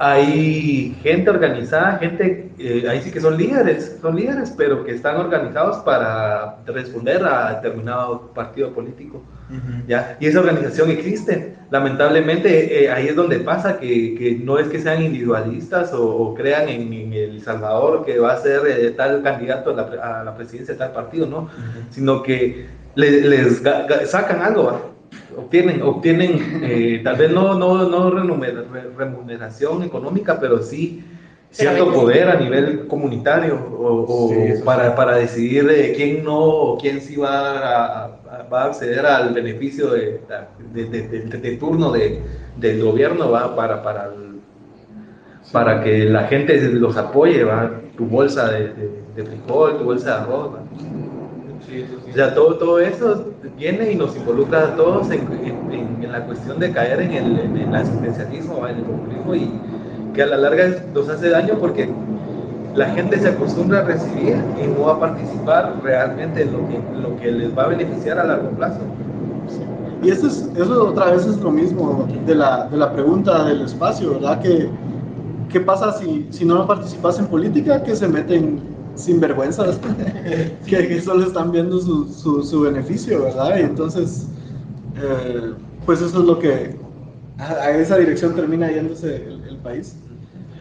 [0.02, 5.16] Hay gente organizada, gente, eh, ahí sí que son líderes, son líderes, pero que están
[5.16, 9.22] organizados para responder a determinado partido político.
[9.86, 10.16] ¿ya?
[10.18, 11.54] Y esa organización existe.
[11.70, 16.34] Lamentablemente eh, ahí es donde pasa que, que no es que sean individualistas o, o
[16.34, 19.82] crean en, en El Salvador que va a ser eh, tal candidato a la,
[20.20, 21.48] a la presidencia de tal partido, ¿no?
[21.90, 24.89] Sino que le- les ga- sacan algo.
[25.36, 31.04] Obtienen, obtienen eh, tal vez no, no, no remuner- re- remuneración económica, pero sí
[31.52, 36.38] cierto Pero- poder a nivel comunitario o, o Sí, para, para decidir eh, quién no
[36.38, 40.20] o quién sí va a, a- va a acceder al beneficio de,
[40.72, 42.22] de, de- de- de turno de,
[42.56, 43.56] del gobierno ¿va?
[43.56, 44.40] Para, para, el-
[45.52, 47.70] para que la gente los apoye, ¿va?
[47.96, 50.54] tu bolsa de, de- de frijol, tu bolsa de arroz.
[50.54, 50.60] ¿va?
[52.11, 53.24] O sea, todo, todo eso
[53.56, 57.38] viene y nos involucra a todos en, en- en- la cuestión de caer en el,
[57.38, 59.48] en el asistencialismo, en el populismo y
[60.12, 61.88] que a la larga nos hace daño porque
[62.74, 67.16] la gente se acostumbra a recibir y no a participar realmente en lo que, lo
[67.16, 68.80] que les va a beneficiar a largo plazo.
[70.02, 73.62] y eso, es, eso otra vez es lo mismo de la, de la pregunta del
[73.62, 74.40] espacio, ¿verdad?
[74.40, 74.68] Que,
[75.48, 77.83] ¿Qué pasa si, si no participas en política?
[77.83, 78.61] Que se meten
[79.04, 79.78] sinvergüenzas
[80.66, 83.58] que, que solo están viendo su, su, su beneficio, ¿verdad?
[83.58, 84.28] Y entonces,
[84.96, 86.76] eh, pues eso es lo que
[87.38, 89.96] a, a esa dirección termina yéndose el, el país.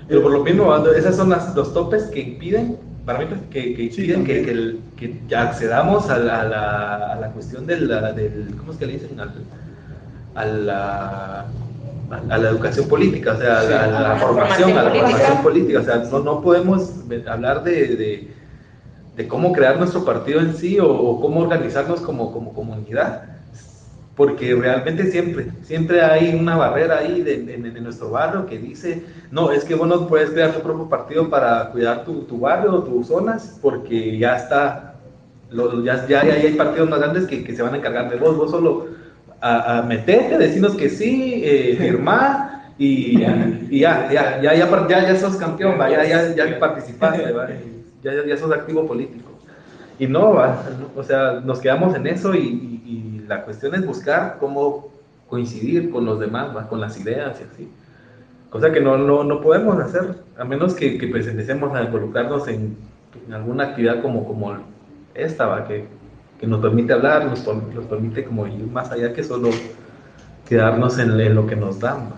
[0.08, 3.92] Pero por lo mismo, esos son las, los topes que impiden, para mí, que, que
[3.92, 7.80] Sí, impiden que, que, el- que accedamos a la, a la, a la cuestión de
[7.82, 9.20] la, del, ¿cómo es que le dicen?
[9.20, 9.48] Al-
[10.34, 11.54] a la,
[12.12, 14.90] a la educación política, o sea, a la, a la a la formación, a la
[14.90, 16.94] formación formación política, o sea, no, no podemos
[17.28, 18.28] hablar de, de,
[19.16, 23.24] de cómo crear nuestro partido en sí o, o cómo organizarnos como, como comunidad,
[24.16, 29.52] porque realmente siempre, siempre hay una barrera ahí de- de nuestro barrio que dice, no,
[29.52, 32.84] es que vos no puedes crear tu propio partido para cuidar tu, tu barrio o
[32.84, 34.96] tus zonas, porque ya está,
[35.52, 38.18] lo- ya, ya, ya hay partidos más grandes que, que se van a encargar de
[38.18, 38.88] vos, vos solo
[39.42, 43.18] a, a meterte, decirnos que sí, eh, firmar y,
[43.70, 47.50] y ya, ya, ya, ya, ya, ya sos campeón, va, ya, ya, ya participaste, va,
[48.04, 49.32] ya, ya, ya sos activo político.
[49.98, 50.64] Y no, va,
[50.96, 54.88] o sea, nos quedamos en eso y, y- y la cuestión es buscar cómo
[55.28, 57.70] coincidir con los demás, va, con las ideas y así.
[58.50, 62.48] Cosa que no, no, no podemos hacer, a menos que, que pues empecemos a involucrarnos
[62.48, 62.78] en,
[63.28, 64.58] en alguna actividad como, como
[65.14, 65.86] esta, va, que,
[66.40, 69.50] que nos permite hablar, nos, nos permite como ir más allá que solo
[70.48, 72.10] quedarnos en, en lo que nos dan.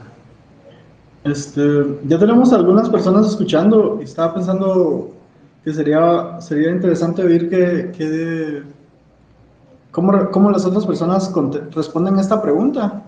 [1.23, 1.61] Este,
[2.05, 5.11] ya tenemos algunas personas escuchando y estaba pensando
[5.63, 8.63] que sería, sería interesante oír que, que-
[9.91, 13.03] cómo, re- cómo las otras personas conte- responden a esta pregunta.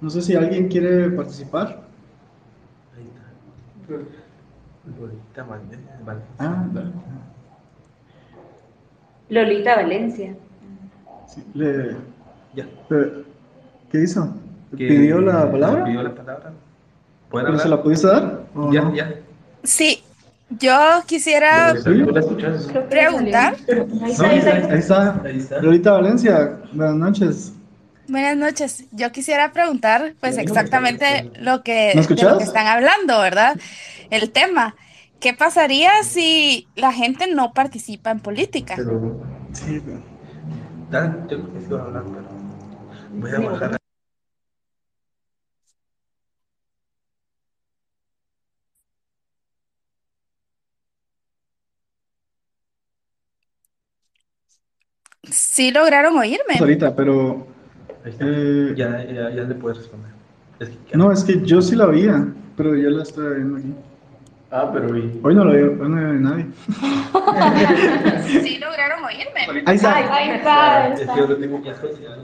[0.00, 1.82] No sé si alguien quiere participar.
[2.96, 3.94] Ahí está.
[4.98, 6.24] Lolita Valdés, Valdés.
[6.38, 6.64] Ah,
[9.28, 10.34] Lolita Valencia.
[11.34, 11.96] Sí, le-
[12.54, 12.66] Ya.
[12.88, 13.24] le-
[13.90, 14.34] ¿Qué hizo?
[14.76, 15.84] ¿Pidió la palabra?
[15.84, 16.52] Pidió la palabra.
[17.28, 18.44] ¿Pueden ¿Pero se la pudiste dar?
[18.54, 18.94] ¿O Ya, no?
[18.94, 19.14] ya.
[19.62, 20.02] Sí,
[20.50, 21.74] yo quisiera
[22.88, 23.56] preguntar.
[24.02, 24.52] Ahí No, está,
[25.24, 25.60] ahí está.
[25.62, 27.52] Lolita Valencia, buenas noches.
[28.08, 28.84] Buenas noches.
[28.90, 33.56] Yo quisiera preguntar, pues, exactamente lo que, ¿Me de lo que están hablando, ¿verdad?
[34.10, 34.74] El tema.
[35.20, 38.74] ¿Qué pasaría si la gente no participa en política?
[38.76, 39.20] Pero,
[39.52, 40.09] Sí, pero-
[40.90, 42.28] da, yo creo que a hablar, pero
[43.20, 43.76] voy a bajar.
[55.30, 56.56] Sí lograron oírme.
[56.58, 57.46] ahorita, pero.
[58.04, 60.10] Eh, ya, ya, ya le puedes responder.
[60.58, 62.26] Es que- no, es que yo sí la oía,
[62.56, 63.74] pero yo la estoy viendo aquí.
[64.52, 66.46] Ah, pero y- Hoy no lo veo, hoy no veo a nadie.
[68.42, 69.62] Sí lograron oírme.
[69.66, 69.96] Ahí está.
[69.96, 71.16] Ahí está, ahí está.
[71.16, 71.26] yo.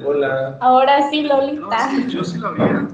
[0.04, 0.58] Hola.
[0.60, 1.88] Ahora sí, Lolita.
[2.08, 2.88] yo sí la oía.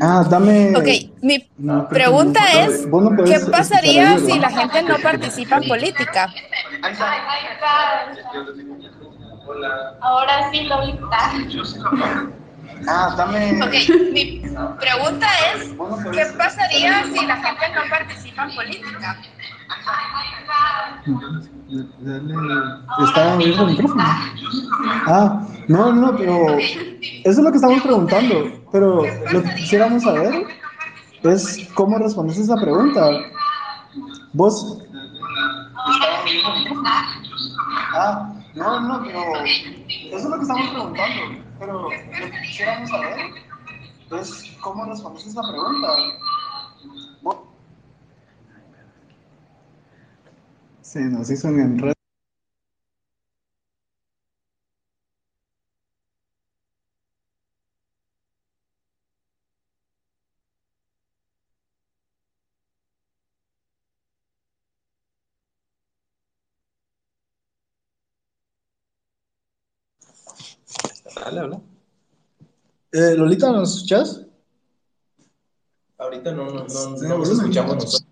[0.00, 0.74] Ah, dame.
[0.76, 0.88] Ok,
[1.20, 2.60] mi No, pregunta no.
[2.60, 4.40] es, no ¿qué pasaría si ¿no?
[4.40, 6.32] la gente no participa en política?
[6.82, 7.12] Ahí está.
[9.46, 9.94] Hola.
[10.00, 11.32] Ahora sí, Lolita.
[12.88, 13.62] Ah, dame.
[13.62, 13.74] Ok,
[14.12, 14.42] mi
[14.80, 15.68] pregunta es,
[16.12, 19.20] ¿qué pasaría si la gente no participa en política?
[23.04, 24.02] Está abierto el micrófono.
[25.06, 26.58] Ah, no, no, pero.
[26.58, 28.62] Eso es lo que estamos preguntando.
[28.72, 29.02] Pero
[29.32, 30.46] lo que quisiéramos saber
[31.22, 33.08] es cómo respondes esa pregunta.
[34.32, 34.78] Vos.
[37.94, 39.44] Ah, no, no, pero.
[39.44, 41.49] Eso es lo que estamos preguntando.
[41.60, 43.18] Pero lo que quisiéramos saber
[44.18, 45.88] es cómo respondes esa pregunta.
[50.80, 51.99] Sí, nos hizo un enredo.
[71.30, 71.60] Dale, habla.
[72.92, 74.22] Eh, Lolita, ¿nos escuchas?
[75.96, 78.04] Ahorita no, no, no, nos escuchamos nosotros.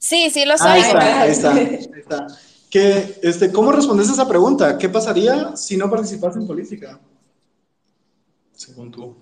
[0.00, 0.90] Sí, sí lo Ahí soy.
[0.90, 2.26] está, ahí está, ahí está.
[2.68, 4.76] Que, este, ¿Cómo respondes a esa pregunta?
[4.76, 6.98] ¿Qué pasaría si no participas en política?
[8.54, 9.14] Según tú.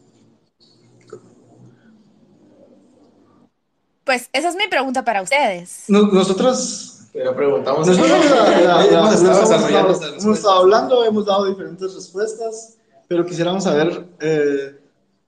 [4.04, 5.84] Pues esa es mi pregunta para ustedes.
[5.88, 7.86] No- nosotros, Pero preguntamos.
[7.86, 8.10] nosotros
[10.24, 12.76] Hemos hablando, hemos dado diferentes respuestas,
[13.10, 14.78] pero quisiéramos saber eh,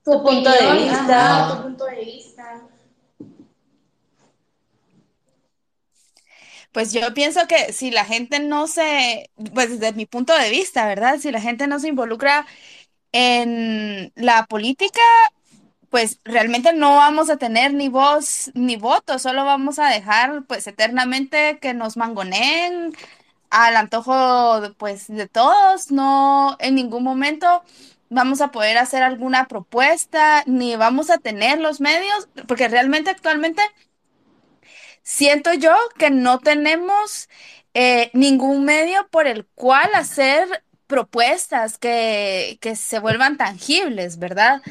[0.05, 1.49] Tu punto de vista.
[1.49, 2.69] ajá, tu punto de vista.
[6.71, 10.87] Pues yo pienso que si la gente no se, pues desde mi punto de vista,
[10.87, 11.19] ¿verdad?
[11.19, 12.47] Si la gente no se involucra
[13.13, 15.01] en la política,
[15.91, 20.67] pues realmente no vamos a tener ni voz ni voto, solo vamos a dejar pues
[20.69, 22.95] eternamente que nos mangoneen
[23.53, 27.63] al antojo pues de todos, no en ningún momento
[28.09, 33.63] vamos a poder hacer alguna propuesta, ni vamos a tener los medios, porque realmente actualmente
[35.03, 37.29] siento yo que no tenemos
[37.75, 44.63] eh, ningún medio por el cual hacer propuestas que, que se vuelvan tangibles, ¿verdad?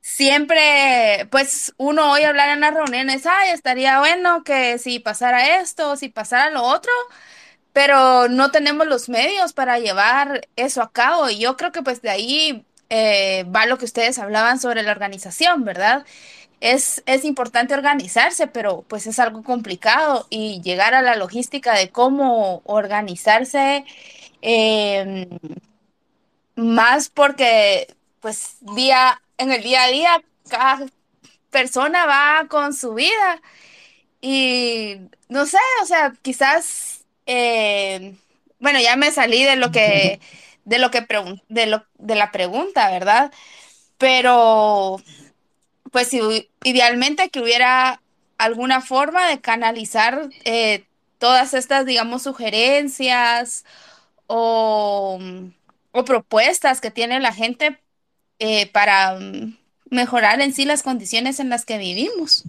[0.00, 5.96] Siempre, pues uno hoy hablar en las reuniones, ay, estaría bueno que si pasara esto,
[5.96, 6.92] si pasara lo otro,
[7.74, 11.30] pero no tenemos los medios para llevar eso a cabo.
[11.30, 14.92] Y yo creo que pues de ahí eh, va lo que ustedes hablaban sobre la
[14.92, 16.06] organización, ¿verdad?
[16.60, 21.90] Es, es importante organizarse, pero pues es algo complicado y llegar a la logística de
[21.90, 23.84] cómo organizarse,
[24.42, 25.28] eh,
[26.56, 30.86] más porque pues día, en el día a día cada
[31.50, 33.42] persona va con su vida
[34.20, 34.96] y
[35.28, 38.16] no sé, o sea, quizás, eh,
[38.60, 40.20] bueno, ya me salí de lo que,
[40.64, 43.32] de lo que pregun- de lo, de la pregunta, ¿verdad?
[43.98, 44.98] Pero,
[45.92, 48.02] pues si- idealmente que hubiera
[48.38, 50.84] alguna forma de canalizar eh,
[51.18, 53.64] todas estas, digamos, sugerencias
[54.26, 55.20] o,
[55.92, 57.80] o propuestas que tiene la gente
[58.40, 59.56] eh, para mm,
[59.90, 62.44] mejorar en sí las condiciones en las que vivimos.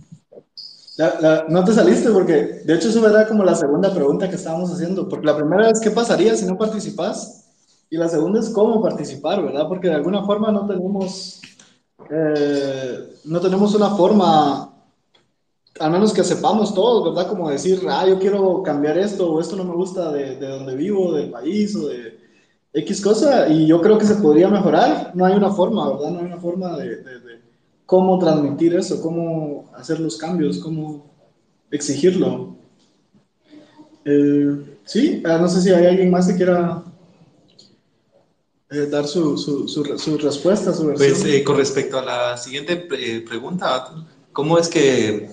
[0.97, 5.09] No te saliste porque, de hecho, eso era como la segunda pregunta que estábamos haciendo.
[5.09, 7.45] Porque la primera es, ¿qué pasaría si no participas?
[7.89, 9.67] Y la segunda es, ¿cómo participar, verdad?
[9.67, 11.41] Porque de alguna forma no tenemos,
[12.09, 14.73] eh, no tenemos una forma,
[15.79, 17.29] al menos que sepamos todos, ¿verdad?
[17.29, 20.75] Como decir, ah, yo quiero cambiar esto o esto no me gusta de, de donde
[20.75, 22.17] vivo, del país o de
[22.73, 23.49] X cosa.
[23.49, 25.11] Y yo creo que se podría mejorar.
[25.13, 26.09] No hay una forma, ¿verdad?
[26.11, 27.03] No hay una forma de
[27.85, 31.05] cómo transmitir eso, cómo hacer los cambios, cómo
[31.71, 32.55] exigirlo.
[34.03, 36.83] Eh, sí, ah, no sé si hay alguien más que quiera
[38.69, 41.13] eh, dar su, su, su, su respuesta, su versión.
[41.13, 42.75] Pues eh, con respecto a la siguiente
[43.27, 43.85] pregunta,
[44.31, 45.29] ¿cómo es que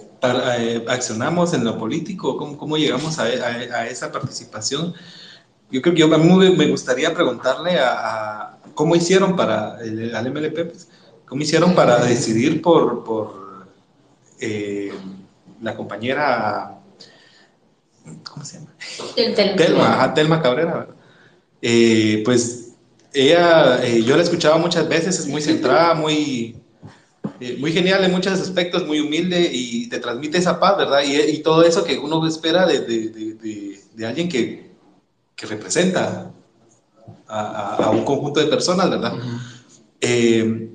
[0.86, 2.36] accionamos en lo político?
[2.36, 4.94] ¿Cómo, cómo llegamos a, a- esa participación?
[5.70, 10.66] Yo creo que yo, a mí me gustaría preguntarle a, cómo hicieron para, el, MLP,
[10.66, 10.86] pues,
[11.33, 13.66] cómo hicieron para decidir por, por
[14.38, 14.92] eh,
[15.62, 16.79] la compañera,
[18.31, 18.75] ¿cómo se llama?
[19.57, 20.95] Telma, ajá, Telma Cabrera, ¿verdad?
[21.62, 22.73] Eh, pues
[23.14, 26.55] ella, eh, yo la escuchaba muchas veces, es muy centrada, muy,
[27.40, 31.01] eh, muy genial en muchos aspectos, muy humilde y te transmite esa paz, ¿verdad?
[31.03, 34.71] Y, y todo eso que uno espera de, de- de- de- de alguien que,
[35.35, 36.31] que representa
[37.27, 39.14] a, a- a un conjunto de personas, ¿verdad?
[40.03, 40.68] Eh,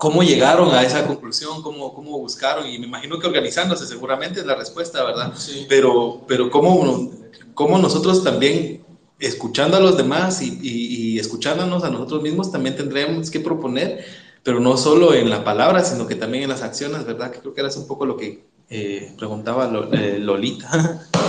[0.00, 1.60] ¿Cómo llegaron a esa conclusión?
[1.62, 2.66] ¿Cómo, ¿Cómo buscaron?
[2.66, 5.34] Y me imagino que organizándose seguramente es la respuesta, ¿verdad?
[5.36, 5.66] Sí.
[5.68, 7.10] Pero, pero ¿cómo,
[7.54, 8.82] cómo nosotros también,
[9.18, 14.04] escuchando a los demás y, y- y escuchándonos a nosotros mismos, también tendremos que proponer,
[14.42, 17.30] pero no solo en la palabra, sino que también en las acciones, ¿verdad?
[17.30, 21.06] Que creo que era un poco lo que eh, preguntaba eh, Lolita.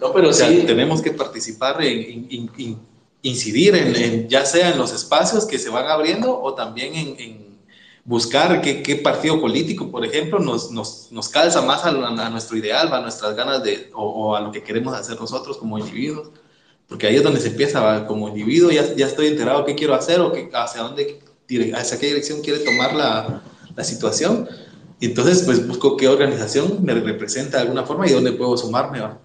[0.00, 2.78] No, pero O sea, sí, tenemos que participar en, en- en-
[3.22, 7.45] incidir en, en- ya sea en los espacios que se van abriendo o también en
[8.06, 12.56] buscar qué, qué partido político, por ejemplo, nos, nos, nos calza más a, a nuestro
[12.56, 16.30] ideal, a nuestras ganas de, o, o a lo que queremos hacer nosotros como individuos.
[16.88, 18.06] Porque ahí es donde se empieza, ¿va?
[18.06, 21.18] como individuo ya, ya estoy enterado qué quiero hacer o qué, hacia dónde,
[21.74, 23.42] hacia qué dirección quiere tomar la,
[23.74, 24.48] la situación.
[25.00, 29.00] Y entonces, pues busco qué organización me representa de alguna forma y dónde puedo sumarme.
[29.00, 29.18] ¿va?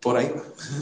[0.00, 0.30] Por ahí.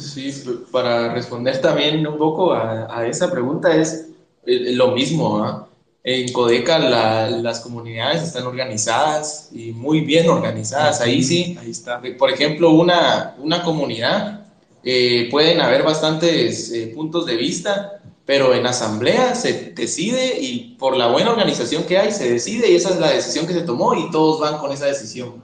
[0.01, 0.35] Sí,
[0.73, 4.09] para responder también un poco a, a esa pregunta es
[4.45, 5.45] eh, lo mismo.
[5.45, 5.66] ¿ah?
[6.09, 11.01] En Codeca la- las comunidades están organizadas y muy bien organizadas.
[11.01, 12.01] Ahí sí, Ahí está.
[12.17, 14.47] por ejemplo, una, una comunidad,
[14.85, 20.97] eh, pueden haber bastantes eh, puntos de vista, pero en asamblea se decide y por
[20.97, 23.95] la buena organización que hay se decide y esa es la decisión que se tomó
[23.97, 25.43] y todos van con esa decisión.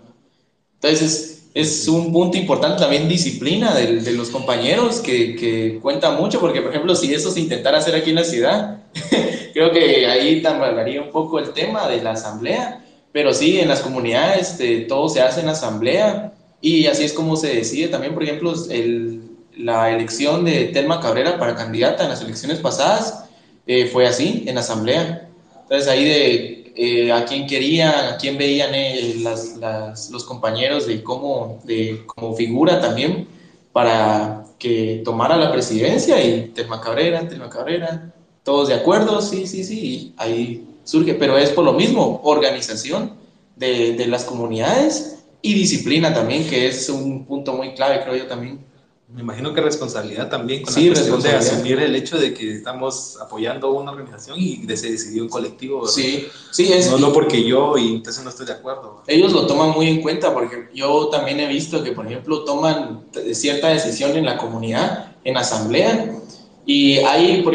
[0.75, 6.63] Entonces, es un punto importante también disciplina de, los compañeros que, que cuenta mucho, porque
[6.63, 8.79] por ejemplo, si eso se intentara hacer aquí en la ciudad,
[9.53, 13.81] creo que ahí tambalearía un poco el tema de la asamblea, pero sí, en las
[13.81, 18.23] comunidades este, todo se hace en asamblea y así es como se decide también, por
[18.23, 19.23] ejemplo, el,
[19.57, 23.25] la elección de Telma Cabrera para candidata en las elecciones pasadas
[23.67, 25.29] eh, fue así, en asamblea.
[25.63, 31.60] Entonces ahí de eh, a quién querían, a quién veían eh, los compañeros de cómo,
[31.64, 33.29] de, como figura también
[33.73, 38.12] para que tomara la presidencia y Telma Cabrera, Telma Cabrera,
[38.42, 43.14] todos de acuerdo, sí, sí, sí, ahí surge, pero es por lo mismo, organización
[43.56, 48.27] de, de las comunidades y disciplina también, que es un punto muy clave, creo yo
[48.27, 48.60] también.
[49.15, 52.50] Me imagino que responsabilidad también con Sí, la cuestión de asumir el hecho de que
[52.54, 55.81] estamos apoyando una organización y de se decidió un colectivo.
[55.81, 55.92] ¿verdad?
[55.92, 59.02] Sí, sí, es No, no porque yo y entonces no estoy de acuerdo.
[59.06, 63.04] ellos lo toman muy en cuenta porque yo también he visto que, por ejemplo, toman
[63.33, 66.15] cierta decisión en la comunidad, en asamblea,
[66.65, 67.54] y hay, por,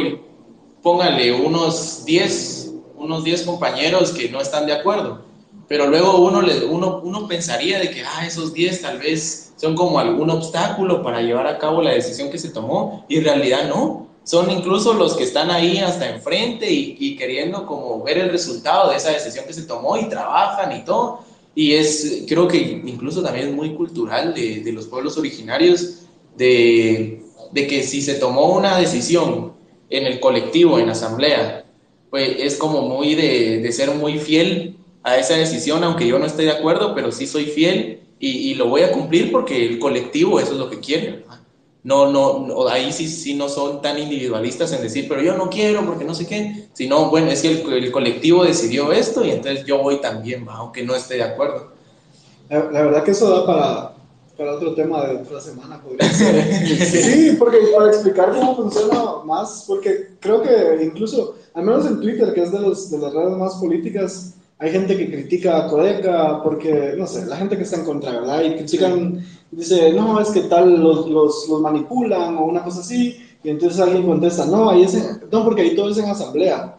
[0.84, 5.26] póngale, unos 10, unos 10 compañeros que no están de acuerdo,
[5.68, 9.76] pero luego uno, le, uno, uno pensaría de que ah, esos 10 tal vez son
[9.76, 13.68] como algún obstáculo para llevar a cabo la decisión que se tomó, y en realidad
[13.68, 14.08] no.
[14.24, 18.89] Son incluso los que están ahí hasta enfrente y, y queriendo como ver el resultado
[18.89, 21.22] de esa decisión que se tomó y trabajan y todo.
[21.55, 26.03] Y es, creo que incluso también es muy cultural de, de los pueblos originarios,
[26.36, 29.53] de, de que si se tomó una decisión
[29.89, 31.66] en el colectivo, en asamblea,
[32.10, 36.26] pues es como muy de, de ser muy fiel a esa decisión, aunque yo no
[36.26, 39.80] esté de acuerdo, pero sí soy fiel y, y lo voy a cumplir porque el
[39.80, 41.11] colectivo eso es lo que quiere.
[41.11, 41.39] ¿verdad?
[41.88, 45.49] No, no, no, ahí sí, sí no son tan individualistas en decir, pero yo no
[45.49, 49.32] quiero porque no sé qué, sino, bueno, es que el, el colectivo decidió esto y
[49.32, 51.72] entonces yo voy también, aunque no esté de acuerdo.
[52.49, 53.93] La, la verdad que eso da para,
[54.38, 56.68] para otro tema de otra semana, podría ser.
[56.78, 62.34] Sí, porque para explicar cómo funciona más, porque creo que incluso, al menos en Twitter,
[62.34, 66.41] que es de, los, de las redes más políticas, hay gente que critica a Codeca
[66.43, 68.41] porque, no sé, la gente que está en contra, ¿verdad?
[68.43, 73.18] Y critican, dice, no, es que tal los, los, los manipulan o una cosa así,
[73.43, 76.74] y entonces alguien contesta, no, ahí es en- no, porque ahí todo es en asamblea.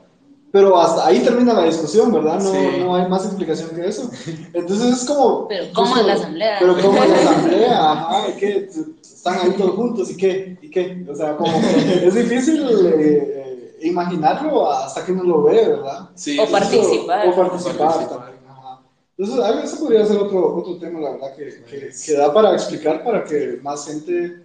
[0.50, 2.40] Pero hasta ahí termina la discusión, ¿verdad?
[2.42, 2.56] No, Sí.
[2.80, 4.10] no hay más explicación que eso.
[4.54, 5.46] Entonces es como...
[5.46, 6.56] Pero ¿cómo en la asamblea?
[6.58, 8.68] Pero como en la asamblea, ajá, ¿y qué?
[9.02, 10.56] Están ahí todos juntos, ¿y qué?
[10.62, 11.04] ¿Y qué?
[11.06, 12.66] O sea, como es difícil
[12.98, 13.37] eh,
[13.82, 16.08] imaginarlo hasta que uno lo ve, ¿verdad?
[16.14, 17.28] Sí, O participar.
[17.28, 18.18] O participar Participar.
[18.26, 18.78] también, ajá.
[19.16, 22.52] Entonces, algo- eso podría ser otro, otro tema, la verdad, que, que, que da para
[22.54, 24.38] explicar para que más gente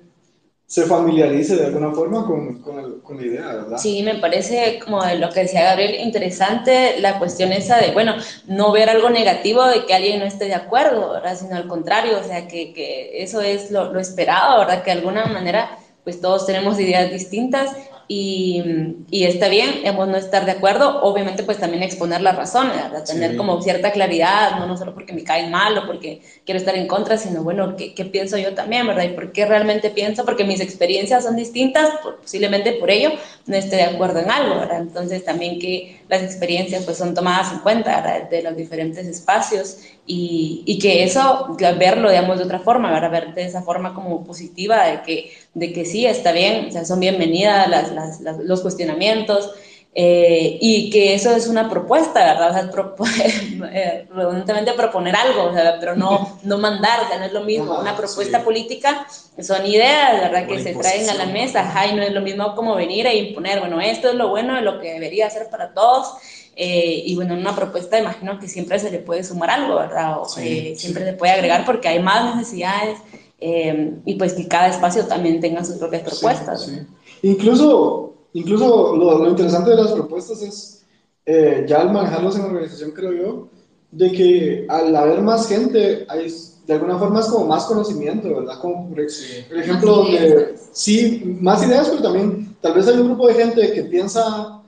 [0.65, 3.77] se familiarice de alguna forma con, con, el- con la idea, ¿verdad?
[3.77, 8.15] Sí, me parece, como de lo que decía Gabriel, interesante la cuestión esa de, bueno,
[8.47, 11.37] no ver algo negativo de que alguien no esté de acuerdo, ¿verdad?
[11.37, 14.81] Sino al contrario, o sea, que, que eso es lo, lo esperado, ¿verdad?
[14.83, 17.71] Que de alguna manera, pues todos tenemos ideas distintas
[18.07, 18.61] y,
[19.09, 23.03] y está bien, digamos, no estar de acuerdo, obviamente pues también exponer las razones, ¿verdad?
[23.05, 23.37] Tener Sí.
[23.37, 26.87] como cierta claridad, no, no solo porque me caen mal o porque quiero estar en
[26.87, 29.03] contra, sino bueno, ¿qué, qué pienso yo también, verdad?
[29.05, 33.11] Y por qué realmente pienso, porque mis experiencias son distintas, por- posiblemente por ello
[33.45, 34.79] no esté de acuerdo en algo, ¿verdad?
[34.81, 38.29] Entonces también que las experiencias pues son tomadas en cuenta, ¿verdad?
[38.29, 43.11] De los diferentes espacios y, y que eso, verlo, digamos, de otra forma, ¿verdad?
[43.11, 46.83] Ver de esa forma como positiva, de que, de que sí, está bien, o sea,
[46.85, 49.51] son bienvenidas las, las- las- los cuestionamientos,
[49.95, 52.49] eh, y que eso es una propuesta, ¿verdad?
[52.49, 53.05] O sea, propo-
[53.71, 57.41] eh, redundantemente proponer algo, o sea, pero no, no mandar, o sea, no es lo
[57.41, 57.73] mismo.
[57.73, 58.43] Ajá, Una propuesta sí.
[58.43, 59.05] política
[59.39, 60.47] son ideas, ¿verdad?
[60.47, 63.15] Que se traen a la mesa, ajá, y no es lo mismo como venir e
[63.17, 66.13] imponer, bueno, esto es lo bueno, lo que debería ser para todos.
[66.55, 70.19] eh, y bueno, en una propuesta imagino que siempre se le puede sumar algo, ¿verdad?
[70.21, 72.97] O, Sí, siempre se puede agregar porque hay más necesidades
[73.45, 76.63] eh, y pues que cada espacio también tenga sus propias propuestas.
[76.63, 76.87] Sí, sí.
[77.23, 80.83] Incluso, incluso lo, lo interesante de las propuestas es,
[81.25, 83.47] eh, ya al manejarlos en organización, creo yo,
[83.91, 86.33] de que al haber más gente, hay,
[86.65, 88.59] de alguna forma es como más conocimiento, ¿verdad?
[88.59, 90.69] Como por ejemplo Más de, ideas.
[90.71, 94.61] sí, más ideas, pero también tal vez hay un grupo de gente que piensa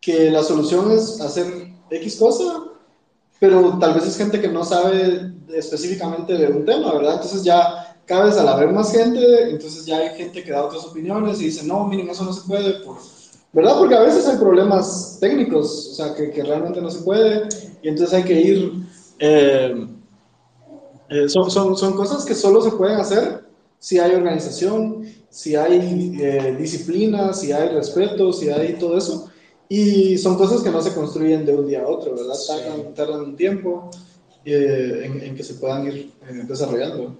[0.00, 1.46] que la solución es hacer
[1.90, 2.64] X cosa,
[3.40, 7.14] pero tal vez es gente que no sabe específicamente de un tema, ¿verdad?
[7.14, 10.84] Entonces ya cada vez al haber más gente, entonces ya hay gente que da otras
[10.84, 12.96] opiniones y dice, no, miren, eso no se puede, por...
[13.52, 13.78] ¿verdad?
[13.78, 17.48] Porque a veces hay problemas técnicos, o sea, que, que realmente no se puede,
[17.82, 18.72] y entonces hay que ir...
[19.18, 19.86] eh,
[21.10, 23.44] eh, son, son, son cosas que solo se pueden hacer
[23.80, 29.28] si hay organización, si hay eh, disciplina, si hay respeto, si hay todo eso.
[29.68, 32.34] Y son cosas que no se construyen de un día a otro, ¿verdad?
[32.46, 33.90] Tardan, tardan un tiempo
[34.44, 37.16] eh, en, en que se puedan ir eh, desarrollando.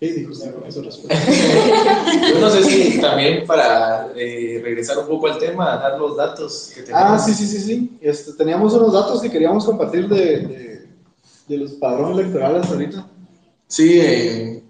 [0.00, 0.82] ¿Qué dijo usted con eso?
[0.82, 6.72] Yo no sé si también para eh, regresar un poco al tema, dar los datos
[6.74, 7.02] que tenemos.
[7.04, 7.98] Ah, sí, sí, sí, sí.
[8.00, 10.88] Este, teníamos unos datos que queríamos compartir de, de,
[11.48, 13.06] de los padrones electorales ahorita.
[13.66, 14.62] Sí, eh,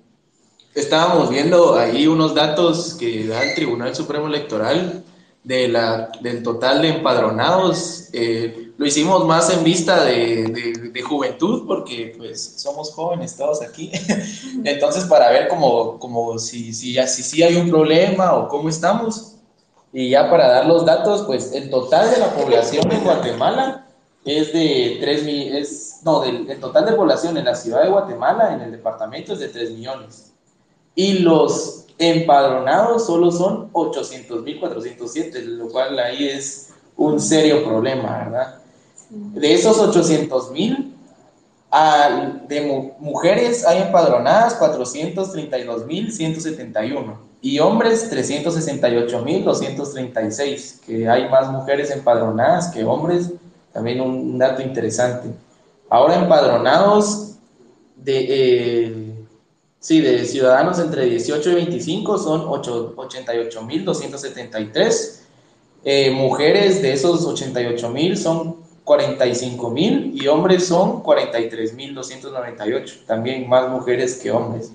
[0.75, 5.05] estábamos viendo ahí unos datos que da el Tribunal Supremo Electoral
[5.45, 8.09] de la, del total de empadronados.
[8.13, 13.63] Eh, lo hicimos más en vista de, de- de juventud porque pues somos jóvenes todos
[13.63, 13.93] aquí.
[14.65, 19.37] Entonces para ver como, como si, si, si, sí hay un problema o cómo estamos.
[19.93, 23.89] Y ya para dar los datos, pues el total de la población en Guatemala
[24.25, 28.55] es de 3 millones, no, del, el total de población en la ciudad de Guatemala,
[28.55, 30.33] en el departamento, es de 3 millones.
[30.95, 38.61] y los empadronados solo son 800.407, lo cual ahí es un serio problema, ¿verdad?
[39.11, 40.91] De esos 800.000,
[42.49, 53.33] de mujeres hay empadronadas 432.171 y hombres 368.236, que hay más mujeres empadronadas que hombres,
[53.73, 55.31] también un dato interesante.
[55.89, 57.33] Ahora empadronados
[57.97, 59.13] de, eh,
[59.81, 65.17] sí, de ciudadanos entre 18 y 25 son 88.273.
[65.83, 68.57] Eh, mujeres de esos 88.000 son
[68.91, 73.05] 45.000 y hombres son 43.298.
[73.07, 74.73] También más mujeres que hombres.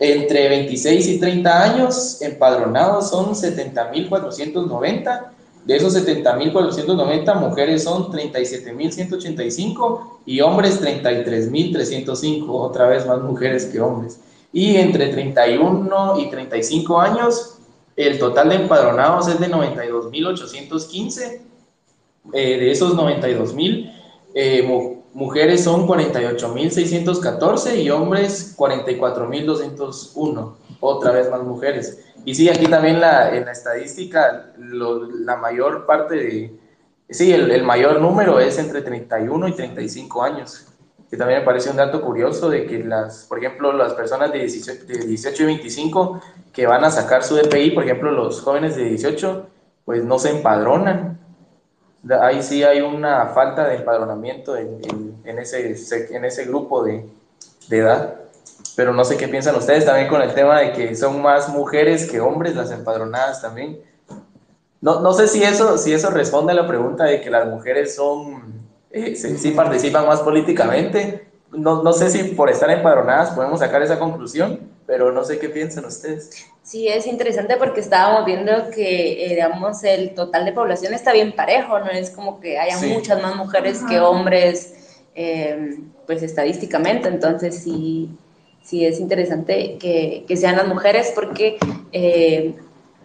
[0.00, 5.32] Entre 26 y 30 años empadronados son 70.490
[5.64, 14.18] de esos 70.490, mujeres son 37.185 y hombres 33.305, otra vez más mujeres que hombres.
[14.50, 17.58] Y entre 31 y 35 años,
[17.96, 21.47] el total de empadronados es de 92.815.
[22.32, 23.92] Eh, de esos 92.000,
[24.34, 24.62] eh,
[25.14, 32.04] mujeres son 48.614 y hombres 44.201, otra vez más mujeres.
[32.24, 36.58] Y sí, aquí también la, en la estadística, la mayor parte de,
[37.08, 40.66] sí, el, mayor número es entre 31 y 35 años,
[41.10, 44.40] que también me parece un dato curioso de que las, por ejemplo, las personas de
[44.40, 46.20] 18, de 18 y 25
[46.52, 49.46] que van a sacar su DPI, por ejemplo, los jóvenes de 18,
[49.84, 51.18] pues no se empadronan.
[52.20, 55.76] Ahí sí hay una falta de empadronamiento en, en, ese,
[56.14, 57.04] en ese grupo de,
[57.68, 58.18] de edad
[58.78, 62.08] pero no sé qué piensan ustedes también con el tema de que son más mujeres
[62.08, 63.80] que hombres las empadronadas también.
[64.80, 67.96] No, no sé si eso, si eso responde a la pregunta de que las mujeres
[67.96, 68.52] son,
[68.92, 69.16] eh,
[69.56, 71.28] participan más políticamente.
[71.50, 75.50] No, no, sé si por estar empadronadas podemos sacar esa conclusión, pero no sé qué
[75.50, 76.30] piensan ustedes.
[76.62, 81.36] Sí, es interesante porque estábamos viendo que, eh, digamos, el total de población está bien
[81.36, 84.72] parejo, no es como que haya muchas más mujeres que hombres,
[85.14, 85.76] eh,
[86.06, 88.10] pues estadísticamente, entonces sí
[88.62, 91.56] sí es interesante que, que sean las mujeres porque,
[91.92, 92.54] eh,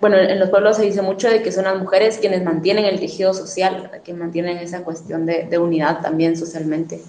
[0.02, 3.00] bueno, en los pueblos se dice mucho de que son las mujeres quienes mantienen el
[3.00, 7.02] tejido social, que mantienen esa cuestión de, de unidad también socialmente.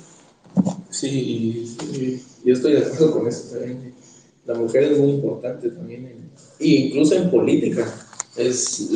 [0.89, 1.77] Sí,
[2.45, 4.04] yo estoy de acuerdo con eso también.
[4.47, 6.31] La mujer es muy importante también,
[6.61, 7.87] incluso en política.
[8.37, 8.91] Es,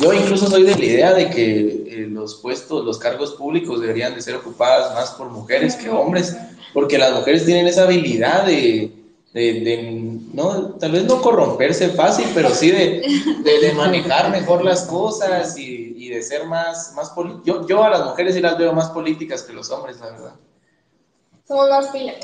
[0.00, 4.14] yo incluso soy de la idea de que eh, los puestos, los cargos públicos deberían
[4.14, 6.36] de ser ocupadas más por mujeres que hombres,
[6.72, 8.92] porque las mujeres tienen esa habilidad de,
[9.34, 13.02] de, no, tal vez no corromperse fácil, pero sí de,
[13.44, 17.12] de manejar mejor las cosas y, y de ser más, más
[17.44, 20.34] yo, yo a las mujeres sí las veo más políticas que los hombres, la verdad.
[21.52, 22.16] Somos más pilas.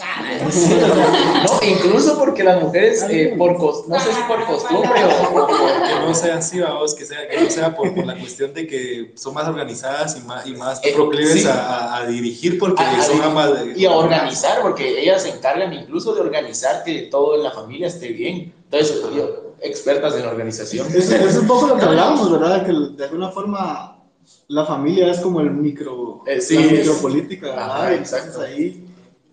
[1.44, 6.14] No, incluso porque las mujeres, eh, por no sé si por costumbre o, que no
[6.14, 9.34] sea así, vamos, que, sea, que no sea por, por, la cuestión de que son
[9.34, 13.50] más organizadas y más, y más eh, proclives a, a, dirigir porque son ambas.
[13.76, 17.88] y a organizar, porque ellas se encargan incluso de organizar que todo en la familia
[17.88, 18.54] esté bien.
[18.64, 20.86] Entonces, yo, expertas en organización.
[20.88, 22.64] Es, es un poco lo que hablábamos, ¿verdad?
[22.64, 23.98] Que de alguna forma
[24.46, 27.92] la familia es como el micro, eh, sí, la micropolítica, ¿verdad?
[27.92, 28.40] exacto.
[28.40, 28.87] ahí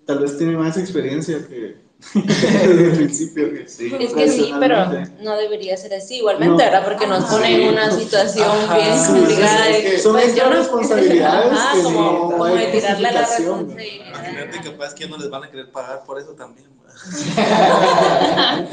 [0.06, 3.53] tal vez tiene más experiencia que desde el principio.
[3.53, 3.91] Que sí.
[3.99, 4.86] Es que sí, pero
[5.22, 6.84] no debería ser así igualmente, ¿verdad?
[6.84, 9.66] Porque nos pone en una situación bien complicada.
[10.01, 14.14] son pues, responsabilidades ajá, como, como de tirarle la responsabilidad.
[14.30, 16.67] Imagínate capaz que no les van a querer pagar por eso también.
[17.38, 18.63] ah,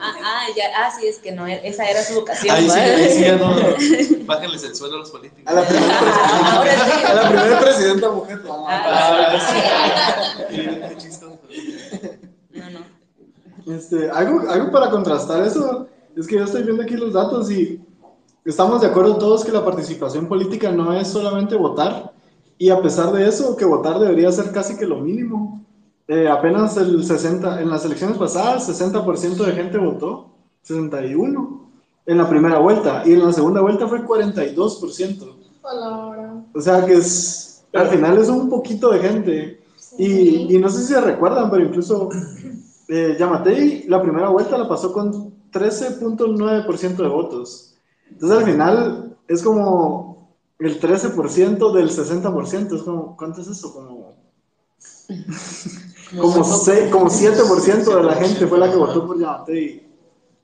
[0.00, 2.56] ah, ya, ah, sí, es que no, esa era su vocación.
[2.56, 3.54] Ahí sí, ahí sí ya no,
[4.26, 5.44] bájenles el sueldo a los políticos.
[5.46, 7.06] A la primera presidenta, Ahora sí.
[7.06, 8.40] a la primera presidenta mujer.
[8.48, 9.32] Ah,
[12.52, 12.96] no, no.
[13.66, 17.80] Este, algo, algo para contrastar eso, es que yo estoy viendo aquí los datos y
[18.44, 22.12] estamos de acuerdo todos que la participación política no es solamente votar,
[22.58, 25.64] y a pesar de eso, que votar debería ser casi que lo mínimo.
[26.08, 30.30] Eh, apenas el 60, en las elecciones pasadas, 60% de gente votó,
[30.62, 31.66] 61
[32.06, 35.36] en la primera vuelta, y en la segunda vuelta fue 42%.
[36.54, 39.60] O sea que es, al final es un poquito de gente.
[39.98, 42.08] Y, y, no sé si se recuerdan, pero incluso
[42.88, 47.74] eh, Yamatei la primera vuelta la pasó con 13.9% de votos.
[48.10, 50.15] Entonces al final es como
[50.58, 52.76] el 13% del 60%.
[52.76, 53.72] Es como, ¿cuánto es eso?
[53.72, 54.16] Como
[56.20, 59.86] como, como 7% de la gente fue la que votó por Yamatei.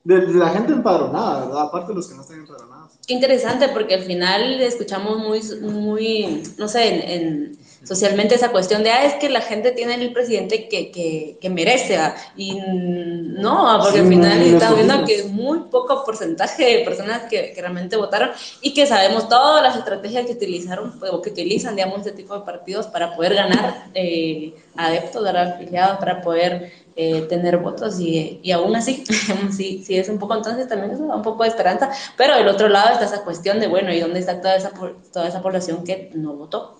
[0.03, 1.61] De, de, la gente empadronada, ¿verdad?
[1.61, 2.91] Aparte de los que no están empadronados.
[3.07, 8.91] Qué interesante, porque al final escuchamos muy, muy no sé, en, socialmente esa cuestión de,
[8.91, 12.15] ah, es que la gente tiene el presidente que, que, que merece, ¿va?
[12.37, 17.61] y no, porque al final estamos viendo que muy poco porcentaje de personas que, que,
[17.61, 18.29] realmente votaron
[18.61, 22.45] y que sabemos todas las estrategias que utilizaron o que utilizan, digamos, este tipo de
[22.45, 28.51] partidos para poder ganar eh, adeptos, dar afiliados, para poder eh, tener votos y, y,
[28.51, 29.03] aún así,
[29.51, 32.69] sí, sí es un poco, entonces también es un poco de esperanza, pero del otro
[32.69, 34.71] lado está esa cuestión de, bueno, ¿y dónde está toda esa,
[35.11, 36.77] toda esa población que no votó?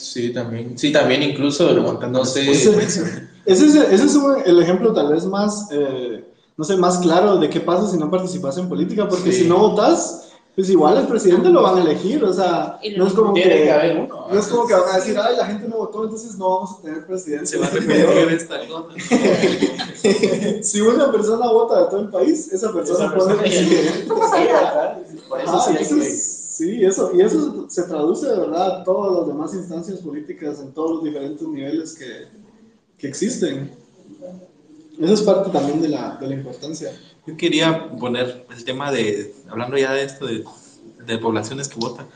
[0.00, 2.50] Sí, también, sí, también incluso, no sé.
[2.50, 2.70] Ese,
[3.44, 6.24] ese, ese es el ejemplo tal vez más, eh,
[6.56, 9.42] no sé, más claro de qué pasa si no participas en política, porque sí.
[9.42, 13.12] si no votas, pues igual el presidente lo van a elegir, o sea, no es
[13.12, 15.76] como que, que uno, no es como que van a decir, ay, la gente no
[15.76, 17.46] votó, entonces no vamos a tener presidente.
[17.46, 18.60] Se va a repetir esta
[20.62, 24.06] Si una persona vota de todo el país, esa persona esa puede presidente.
[25.84, 26.29] Sí,
[26.84, 30.96] eso, y eso se traduce de verdad a todas las demás instancias políticas en todos
[30.96, 32.28] los diferentes niveles que,
[32.98, 33.70] que existen.
[34.98, 36.90] Eso es parte también de la, de la importancia.
[37.26, 40.44] Yo quería poner el tema de, hablando ya de esto, de,
[41.06, 42.06] de poblaciones que votan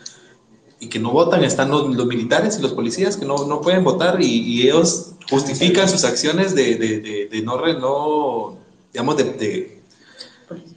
[0.80, 4.20] y que no votan, están los, militares y los policías que no, no pueden votar
[4.20, 8.58] y, ellos justifican sus acciones de, de, de no, no,
[8.92, 9.73] digamos, de,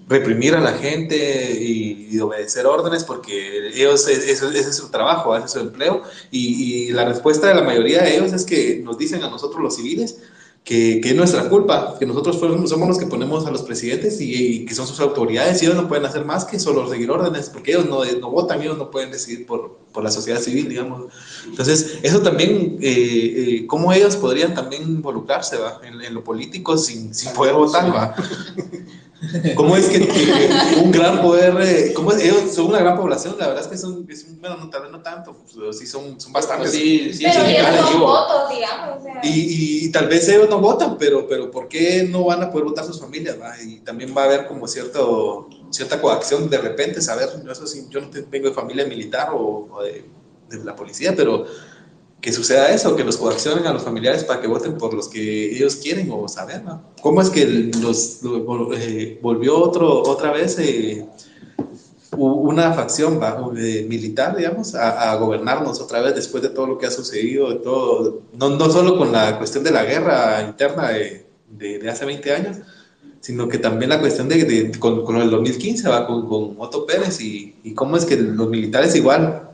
[0.08, 5.36] reprimir a la gente y, y, obedecer órdenes porque ellos, ese, ese es su trabajo,
[5.36, 8.82] ese es su empleo y, y la respuesta de la mayoría de ellos es que
[8.84, 10.20] nos dicen a nosotros los civiles,
[10.68, 14.34] que, que, es nuestra culpa, que nosotros somos los que ponemos a los presidentes y,
[14.34, 17.49] y, que son sus autoridades y ellos no pueden hacer más que solo seguir órdenes,
[17.49, 21.05] porque ellos no, no votan, ellos no pueden decidir por, por, la sociedad civil, digamos.
[21.45, 25.80] Entonces, eso también, eh, eh, ¿cómo ellos podrían también involucrarse ¿va?
[25.84, 27.89] En, en, lo político sin, sin poder votar?
[27.89, 28.14] ¿va?
[29.55, 30.49] ¿Cómo es que, que,
[30.84, 33.78] un gran poder, eh, cómo es, ellos son una gran población, la verdad es que
[33.78, 36.72] son, es un, bueno, no, tal vez no tanto, pues, sí son, son bastantes.
[36.72, 38.99] Sí, sí, pero ellos son votos, digamos.
[38.99, 39.20] O sea.
[39.24, 42.51] y, y, y, tal vez ellos no votan, pero, pero ¿por qué no van a
[42.51, 43.38] poder votar sus familias?
[43.41, 43.55] Va?
[43.61, 48.01] Y también va a haber como cierto, cierta coacción de repente, saber, eso sí, yo
[48.01, 50.05] no vengo de familia militar o, o de,
[50.49, 51.45] de la policía, pero
[52.22, 55.55] que suceda eso, que los coaccionen a los familiares para que voten por los que
[55.55, 56.82] ellos quieren o saber, ¿no?
[57.01, 61.05] ¿Cómo es que los, los eh, volvió otro, otra vez eh,
[62.11, 63.20] una facción
[63.57, 67.49] eh, militar, digamos, a, a, gobernarnos otra vez después de todo lo que ha sucedido,
[67.49, 71.89] de todo, no, no solo con la cuestión de la guerra interna de, de, de
[71.89, 72.57] hace 20 años,
[73.22, 76.07] sino que también la cuestión de, de con, con, el 2015, ¿va?
[76.07, 79.47] Con, con Otto Pérez y, y cómo es que los militares igual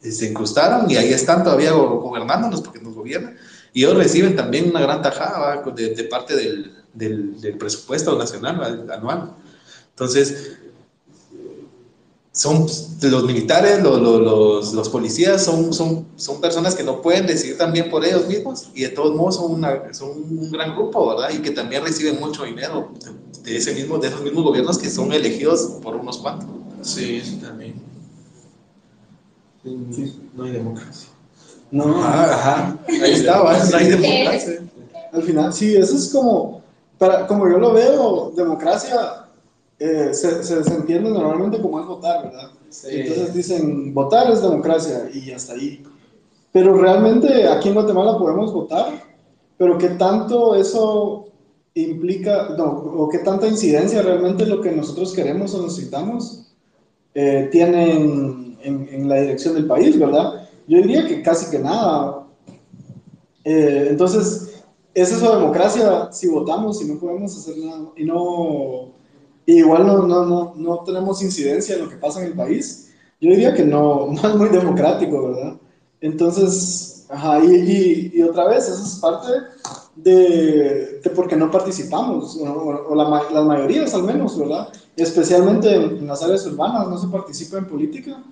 [0.00, 3.36] se incrustaron y ahí están todavía gobernándonos porque nos gobiernan.
[3.72, 9.34] Y ellos reciben también una gran tajada de, parte del, del, presupuesto nacional anual.
[9.90, 10.56] Entonces,
[12.36, 12.66] son
[13.02, 18.04] los militares, los, los, policías, son, son, son personas que no pueden decidir también por
[18.04, 21.30] ellos mismos y de todos modos son, una, son un gran grupo, ¿verdad?
[21.34, 22.92] Y que también reciben mucho dinero
[23.42, 26.48] de, ese mismo, de esos mismos gobiernos que son elegidos por unos cuantos.
[26.82, 27.85] Sí, sí, también.
[29.90, 31.10] Sí, no hay democracia.
[31.70, 32.78] No, ajá, ajá.
[32.88, 34.62] ahí está, no hay democracia.
[35.12, 36.62] Al final, sí, eso es como,
[36.98, 39.26] para, como yo lo veo, democracia
[39.78, 42.50] eh, se, se, se, entiende normalmente como es votar, ¿verdad?
[42.70, 42.88] Sí.
[42.90, 45.82] Entonces dicen, votar es democracia y hasta ahí.
[46.52, 49.02] Pero realmente aquí en Guatemala podemos votar,
[49.58, 51.26] pero ¿qué tanto eso
[51.74, 56.46] implica, no, o qué tanta incidencia realmente lo que nosotros queremos o necesitamos
[57.14, 60.48] eh, tienen en, en, la dirección del país, ¿verdad?
[60.66, 62.26] Yo diría que casi que nada.
[63.44, 67.88] Eh, entonces, ¿es eso democracia si votamos y no podemos hacer nada?
[67.96, 68.92] Y no,
[69.46, 72.92] igual no, no, no, no tenemos incidencia en lo que pasa en el país.
[73.20, 75.56] Yo diría que no, no es muy democrático, ¿verdad?
[76.00, 79.32] Entonces, ajá, y, y, y otra vez, eso es parte
[79.94, 84.68] de, de por qué no participamos, o, o la, las mayorías al menos, ¿verdad?
[84.96, 88.22] Especialmente en, en las áreas urbanas, no se participa en política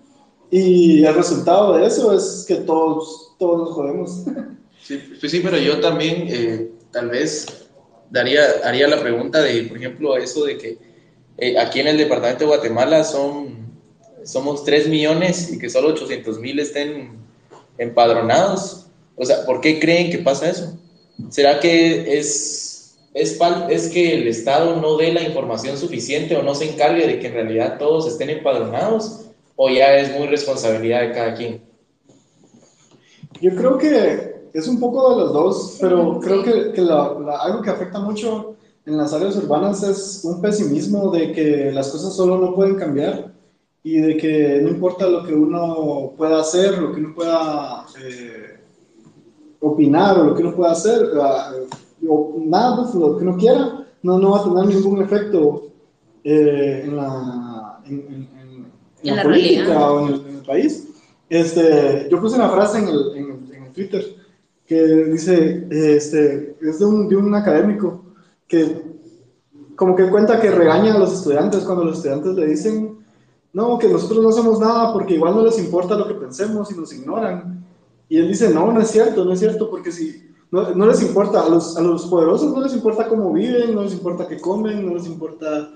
[0.51, 4.25] y el resultado de eso es que todos, todos nos jodemos.
[4.83, 7.47] Sí, pues sí, pero yo también eh, tal vez
[8.11, 10.79] daría, haría la pregunta de, por ejemplo, eso de que
[11.39, 13.73] eh, aquí en el departamento de Guatemala son,
[14.25, 17.19] somos 3 millones y que solo 800 mil estén
[17.79, 18.87] empadronados.
[19.17, 20.79] O sea, ¿por qué creen que pasa eso?
[21.31, 23.39] ¿Será que es, es,
[23.71, 27.29] es que el Estado no dé la información suficiente o no se encargue de que
[27.29, 29.23] en realidad todos estén empadronados?
[29.57, 31.63] O ya es muy responsabilidad de cada quien?
[33.41, 37.39] Yo creo que es un poco de los dos, pero creo que, que la, la,
[37.39, 42.15] algo que afecta mucho en las áreas urbanas es un pesimismo de que las cosas
[42.15, 43.33] solo no pueden cambiar
[43.83, 48.61] y de que no importa lo que uno pueda hacer, lo que uno pueda eh,
[49.61, 53.87] opinar o lo que uno pueda hacer, uh, o nada, pues, lo que uno quiera,
[54.03, 55.69] no, no va a tener ningún efecto
[56.23, 58.44] eh, en la, en, en,
[59.11, 59.93] en, la política realidad.
[59.93, 60.89] o en el, en el país.
[61.29, 64.05] Este, yo puse una frase en el, en el- en el Twitter
[64.67, 68.03] que dice, este, es de un, de un académico
[68.47, 68.83] que
[69.77, 72.99] como que cuenta que regaña a los estudiantes cuando los estudiantes le dicen,
[73.53, 76.77] no, que nosotros no hacemos nada porque igual no les importa lo que pensemos y
[76.77, 77.65] nos ignoran.
[78.09, 81.03] Y él dice, no, no es cierto, no es cierto, porque si no, no les
[81.03, 84.41] importa, a los, a los poderosos no les importa cómo viven, no les importa qué
[84.41, 85.71] comen, no les importa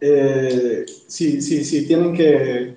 [0.00, 2.76] eh, si, si, si tienen que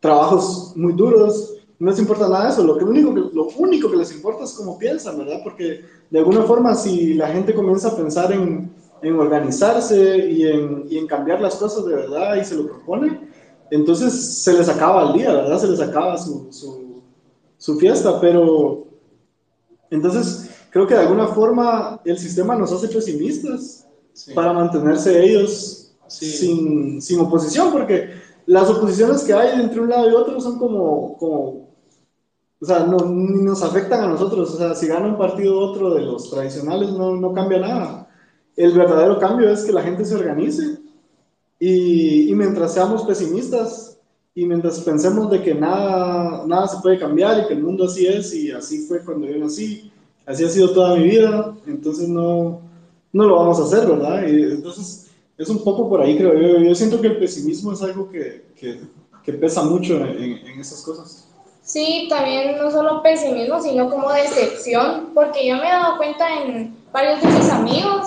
[0.00, 3.90] trabajos muy duros, no les importa nada de eso, lo, que único que, lo único
[3.90, 5.40] que les importa es cómo piensan, ¿verdad?
[5.42, 8.70] Porque de alguna forma si la gente comienza a pensar en,
[9.02, 13.28] en organizarse y en, y en cambiar las cosas de verdad y se lo propone,
[13.70, 14.12] entonces
[14.42, 15.58] se les acaba el día, ¿verdad?
[15.58, 17.02] Se les acaba su, su,
[17.56, 18.86] su fiesta, pero
[19.90, 23.86] entonces creo que de alguna forma el sistema nos hace pesimistas
[24.34, 26.26] para mantenerse ellos Sí.
[26.30, 28.10] sin, sin oposición, porque
[28.46, 31.64] las oposiciones que hay entre un lado y otro son como, como
[32.60, 35.94] o sea, no, ni nos afectan a nosotros, o sea, si gana un partido otro
[35.94, 38.08] de los tradicionales no, no cambia nada.
[38.56, 40.78] El verdadero cambio es que la gente se organice
[41.58, 43.98] y, y mientras seamos pesimistas
[44.34, 48.06] y mientras pensemos de que nada, nada se puede cambiar y que el mundo así
[48.06, 49.92] es y así fue cuando yo nací,
[50.24, 52.60] así ha sido toda mi vida, entonces no,
[53.12, 54.26] no lo vamos a hacer, ¿verdad?
[54.26, 55.03] Y entonces
[55.36, 56.58] es un poco por ahí, creo yo.
[56.58, 58.80] Yo siento que el pesimismo es algo que, que,
[59.24, 61.28] que pesa mucho en, en esas cosas.
[61.62, 66.76] Sí, también no solo pesimismo, sino como decepción, porque yo me he dado cuenta en
[66.92, 68.06] varios de mis amigos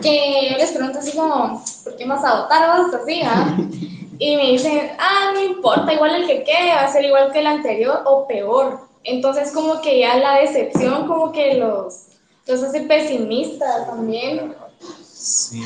[0.00, 2.66] que yo les pregunto así como, ¿por qué me vas a votar?
[2.68, 3.56] Vas así, ¿ah?
[4.18, 7.40] Y me dicen, ah, no importa, igual el que quede va a ser igual que
[7.40, 8.80] el anterior o peor.
[9.02, 12.06] Entonces como que ya la decepción como que los,
[12.46, 14.54] los hace pesimistas también.
[15.12, 15.62] Sí.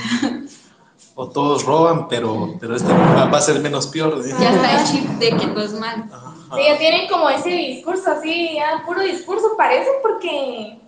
[1.21, 4.23] O todos roban, pero, pero este va, a ser menos peor.
[4.25, 4.31] ¿eh?
[4.39, 6.09] Ya está el chip de que no es mal.
[6.13, 6.33] Ajá.
[6.55, 10.79] Sí, ya tienen como ese discurso así, ya puro discurso parece porque...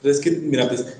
[0.00, 0.96] Pero es que, mira, pues,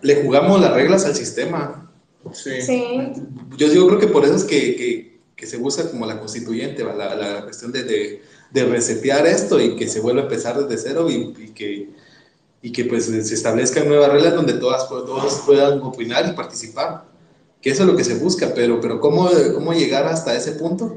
[0.00, 1.92] le jugamos las reglas al sistema.
[2.32, 2.62] Sí.
[2.62, 3.12] Sí.
[3.58, 6.82] Yo, yo creo que por eso es que, que, que se busca como la constituyente,
[6.82, 6.94] ¿va?
[6.94, 8.22] la, la cuestión de, de,
[8.52, 11.90] de resetear esto y que se vuelva a empezar desde cero y, y que,
[12.62, 17.09] y que pues se establezcan nuevas reglas donde todas, todos puedan opinar y participar.
[17.60, 20.96] Que eso es lo que se busca, pero, pero ¿cómo, cómo llegar hasta ese punto?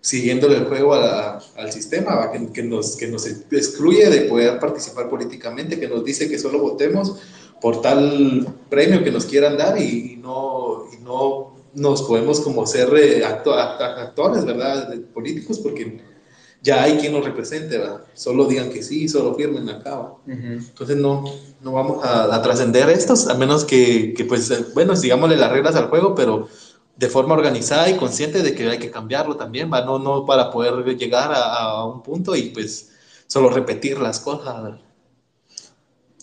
[0.00, 2.30] Siguiéndole el juego a la- al sistema.
[2.32, 6.58] Que, que, nos, que nos excluye de poder participar políticamente, que nos dice que solo
[6.60, 7.16] votemos
[7.60, 12.66] por tal premio que nos quieran dar y, y no, y no nos podemos como
[12.66, 14.94] ser eh, acto- act- actores, ¿verdad?
[15.12, 16.00] Políticos, porque
[16.62, 18.02] ya hay quien nos represente, ¿verdad?
[18.14, 20.12] Solo digan que sí, solo firmen acá, ¿va?
[20.26, 20.52] Ujú.
[20.68, 21.24] Entonces no,
[21.60, 25.50] no vamos a, a trascender estos, a menos que, que, pues, eh, bueno, sigámosle las
[25.50, 26.48] reglas al juego, pero
[26.96, 29.84] de forma organizada y consciente de que hay que cambiarlo también, ¿va?
[29.84, 32.90] No, no para poder llegar a, a un punto y pues
[33.26, 34.62] solo repetir las cosas.
[34.62, 34.80] ¿verdad?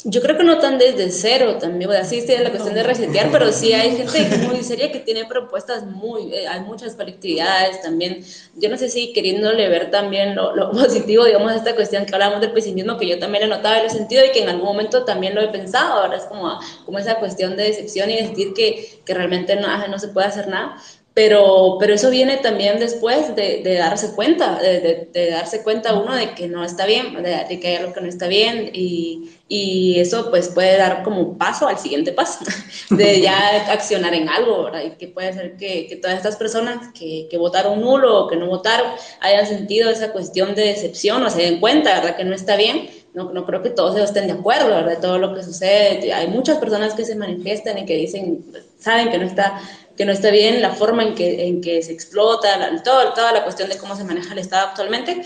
[0.04, 3.32] Yo creo que no tan desde cero también, o sea, sí, la cuestión de resetear,
[3.32, 8.24] pero sí hay gente muy seria que tiene propuestas muy, eh, hay muchas colectividades también,
[8.56, 12.41] yo no sé si queriéndole ver también lo, lo positivo, digamos, esta cuestión que hablamos
[12.41, 15.04] del pesimismo, que yo también notado y lo he sentido y que en algún momento
[15.04, 19.02] también lo he pensado, ahora es como, como esa cuestión de decepción y sentir que,
[19.04, 20.78] que realmente no, no se puede hacer nada,
[21.18, 25.97] pero, pero eso viene también después de, de darse cuenta, de, de- de darse cuenta
[25.97, 29.32] uno de que no está bien, de, que hay algo que no está bien y,
[29.47, 32.45] y eso pues puede dar como paso al siguiente paso,
[32.91, 34.84] de ya accionar en algo, ¿verdad?
[34.86, 38.36] Y que puede ser que, que todas estas personas que, que votaron nulo o que
[38.36, 38.91] no votaron
[39.22, 42.15] hayan sentido esa cuestión de decepción o se den cuenta, ¿verdad?
[42.15, 42.89] Que no está bien.
[43.13, 44.99] No, no creo que todos estén de acuerdo, ¿verdad?
[45.01, 46.13] Todo lo que sucede.
[46.13, 48.45] Hay muchas personas que se manifiestan y que dicen,
[48.80, 49.59] saben que no está
[49.97, 53.34] que no está bien la forma en que, en que se explota, la, todo, toda
[53.34, 55.23] la cuestión de cómo se maneja el Estado actualmente,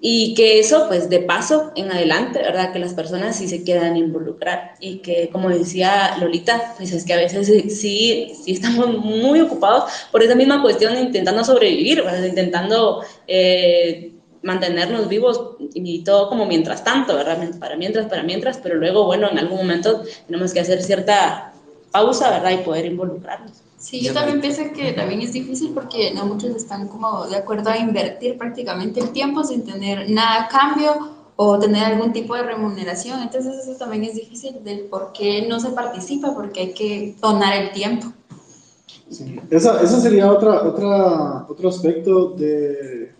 [0.00, 2.72] y que eso, pues de paso en adelante, ¿verdad?
[2.72, 7.14] Que las personas sí se quieran involucrar y que, como decía Lolita, pues es que
[7.14, 12.24] a veces sí, sí, sí estamos muy ocupados por esa misma cuestión intentando sobrevivir, ¿verdad?
[12.24, 13.04] Intentando...
[13.26, 14.10] Eh,
[14.42, 17.38] mantenernos vivos y todo como mientras tanto, ¿verdad?
[17.58, 21.53] Para mientras, para mientras, pero luego, bueno, en algún momento tenemos que hacer cierta
[21.94, 22.50] pausa, ¿verdad?
[22.50, 23.52] Y poder involucrarnos.
[23.78, 27.70] Sí, yo también pienso que también es difícil porque no muchos están como de acuerdo
[27.70, 30.90] a invertir prácticamente el tiempo sin tener nada a cambio
[31.36, 33.22] o tener algún tipo de remuneración.
[33.22, 37.56] Entonces eso también es difícil del por qué no se participa, porque hay que donar
[37.62, 38.08] el tiempo.
[39.08, 39.38] Sí.
[39.48, 43.14] Esa, esa sería otra, otra, otro aspecto de,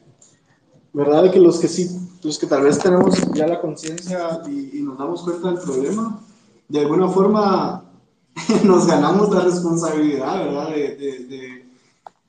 [0.92, 1.22] ¿verdad?
[1.22, 1.88] De que los que sí
[2.24, 6.20] los que tal vez tenemos ya la conciencia y, y nos damos cuenta del problema,
[6.68, 7.83] de alguna forma
[8.64, 10.68] nos ganamos la responsabilidad, ¿verdad?
[10.70, 11.64] De, de, de,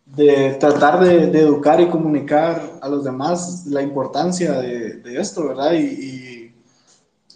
[0.06, 5.74] de tratar de, educar y comunicar a los demás la importancia de, esto, ¿verdad?
[5.74, 6.56] Y, y,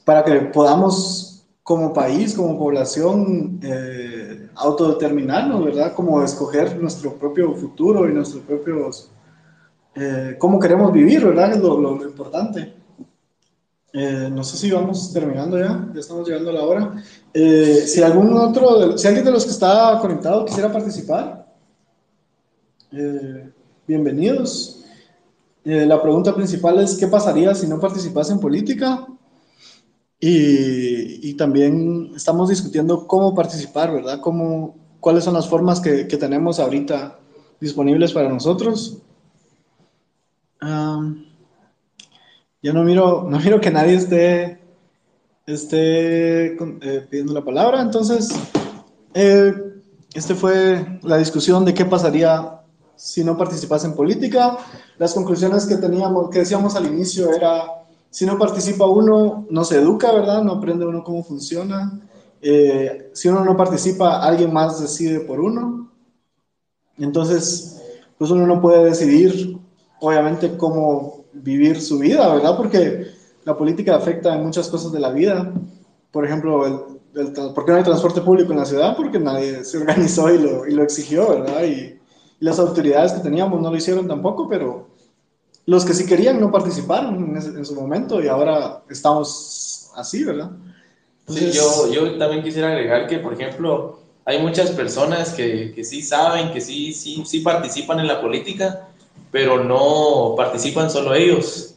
[0.06, 5.94] para que podamos como país, como población, eh, autodeterminarnos, ¿verdad?
[5.94, 9.12] Como escoger nuestro propio futuro y nuestros propios,
[9.94, 11.52] eh, cómo queremos vivir, ¿verdad?
[11.52, 12.74] Es lo, lo, lo importante.
[13.94, 17.04] Eh, no sé si vamos terminando ya, ya estamos llegando a la hora.
[17.34, 21.48] Eh, si algún otro, si alguien de los que está conectado quisiera participar,
[22.92, 23.52] eh,
[23.88, 24.84] bienvenidos.
[25.64, 29.06] Eh, la pregunta principal es, ¿qué pasaría si no participas en política?
[30.20, 34.20] Y, y, también estamos discutiendo cómo participar, ¿verdad?
[34.20, 37.20] Cómo, ¿Cuáles son las formas que, que tenemos ahorita
[37.62, 38.98] disponibles para nosotros?
[40.62, 41.24] Um,
[42.62, 44.59] yo no miro, no miro que nadie esté,
[45.54, 48.30] esté eh, pidiendo la palabra, entonces,
[49.14, 49.54] eh,
[50.14, 52.62] este fue la discusión de qué pasaría
[52.96, 54.58] si no participas en política.
[54.98, 59.78] Las conclusiones que teníamos, que decíamos al inicio era, si no participa uno, no se
[59.78, 60.44] educa, ¿verdad?
[60.44, 62.00] No aprende uno cómo funciona.
[62.42, 65.92] Eh, si uno no participa, alguien más decide por uno.
[66.98, 67.82] Entonces,
[68.18, 69.58] pues uno no puede decidir,
[70.02, 72.58] obviamente, cómo vivir su vida, ¿verdad?
[72.58, 73.19] Porque
[73.50, 75.52] la política afecta en muchas cosas de la vida.
[76.12, 78.96] Por ejemplo, el, el, ¿por qué no hay transporte público en la ciudad?
[78.96, 81.64] Porque nadie se organizó y lo, y lo exigió, ¿verdad?
[81.64, 84.88] Y, y, las autoridades que teníamos no lo hicieron tampoco, pero
[85.66, 90.24] los que sí querían no participaron en, ese, en su momento y ahora estamos así,
[90.24, 90.52] ¿verdad?
[91.22, 95.84] Entonces, sí, yo, yo también quisiera agregar que, por ejemplo, hay muchas personas que, que
[95.84, 98.88] sí saben, que sí, sí, sí participan en la política,
[99.32, 101.69] pero no participan solo ellos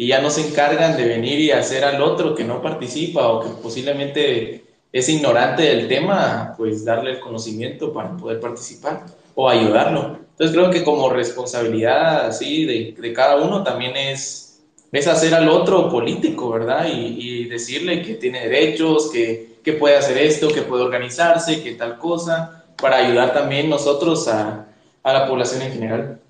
[0.00, 3.42] y ya no se encargan de venir y hacer al otro que no participa o
[3.42, 10.18] que posiblemente es ignorante del tema, pues darle el conocimiento para poder participar o ayudarlo.
[10.30, 15.48] Entonces creo que como responsabilidad así de, de cada uno también es, es hacer al
[15.48, 16.86] otro político, ¿verdad?
[16.86, 21.74] Y, y decirle que tiene derechos, que, que, puede hacer esto, que puede organizarse, que
[21.74, 24.68] tal cosa, para ayudar también nosotros a,
[25.02, 26.20] a la población en general.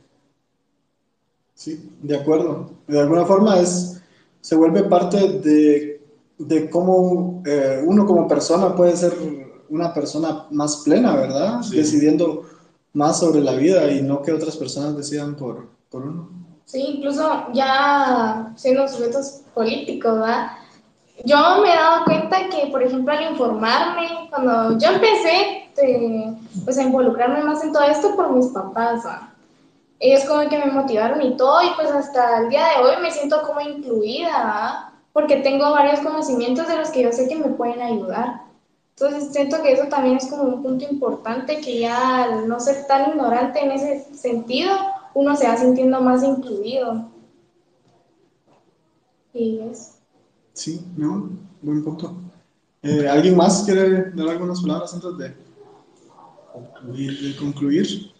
[1.59, 2.71] Sí, de acuerdo.
[2.87, 4.01] De alguna forma es,
[4.41, 6.01] se vuelve parte de,
[6.39, 9.13] de cómo eh, uno como persona puede ser
[9.69, 11.61] una persona más plena, ¿verdad?
[11.63, 11.77] Sí.
[11.77, 12.45] Decidiendo
[12.93, 16.29] más sobre la vida y no que otras personas decidan por, por uno.
[16.65, 20.53] Sí, incluso ya siendo sujetos políticos, ¿verdad?
[21.25, 26.79] Yo me he dado cuenta que, por ejemplo, al informarme, cuando yo empecé eh, pues,
[26.79, 29.28] a involucrarme más en todo esto por mis papás, ¿verdad?
[30.01, 33.11] Ellos como que me motivaron y todo, y pues hasta el día de hoy me
[33.11, 34.95] siento como incluida, ¿eh?
[35.13, 38.43] porque tengo varios conocimientos de los que yo sé que me pueden ayudar.
[38.97, 42.87] Entonces siento que eso también es como un punto importante, que ya al no ser
[42.87, 44.73] tan ignorante en ese sentido,
[45.15, 47.09] uno se va sintiendo más incluido.
[49.33, 49.99] Y es.
[50.53, 51.31] Sí, no,
[51.63, 52.17] buen punto.
[52.83, 55.19] Eh, ¿Alguien más quiere dar algunas palabras antes?
[55.19, 55.35] De
[57.37, 58.13] concluir?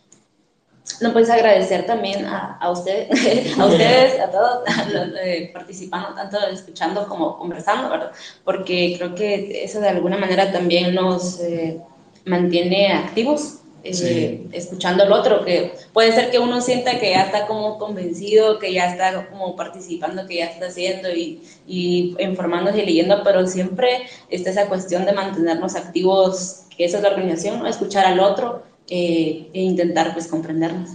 [1.01, 3.09] No, pues agradecer también a, a, usted,
[3.59, 4.65] a ustedes, a todos,
[5.23, 8.11] eh, participando, tanto escuchando como conversando, ¿verdad?
[8.45, 11.81] Porque creo que eso de alguna manera también nos eh,
[12.25, 14.49] mantiene activos, eh, sí.
[14.53, 18.73] escuchando al otro, que puede ser que uno sienta que ya está como convencido, que
[18.73, 24.03] ya está como participando, que ya está haciendo y, y informándose y leyendo, pero siempre
[24.31, 27.69] está esa cuestión de mantenernos activos, que esa es la organización, ¿no?
[27.69, 30.91] escuchar al otro eh, e intentar pues comprendernos.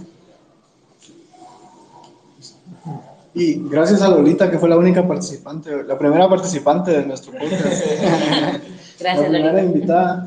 [3.34, 7.62] Y gracias a Lolita, que fue la única participante, la primera participante de nuestro podcast.
[9.00, 9.62] gracias, la primera Lolita.
[9.62, 10.26] invitada.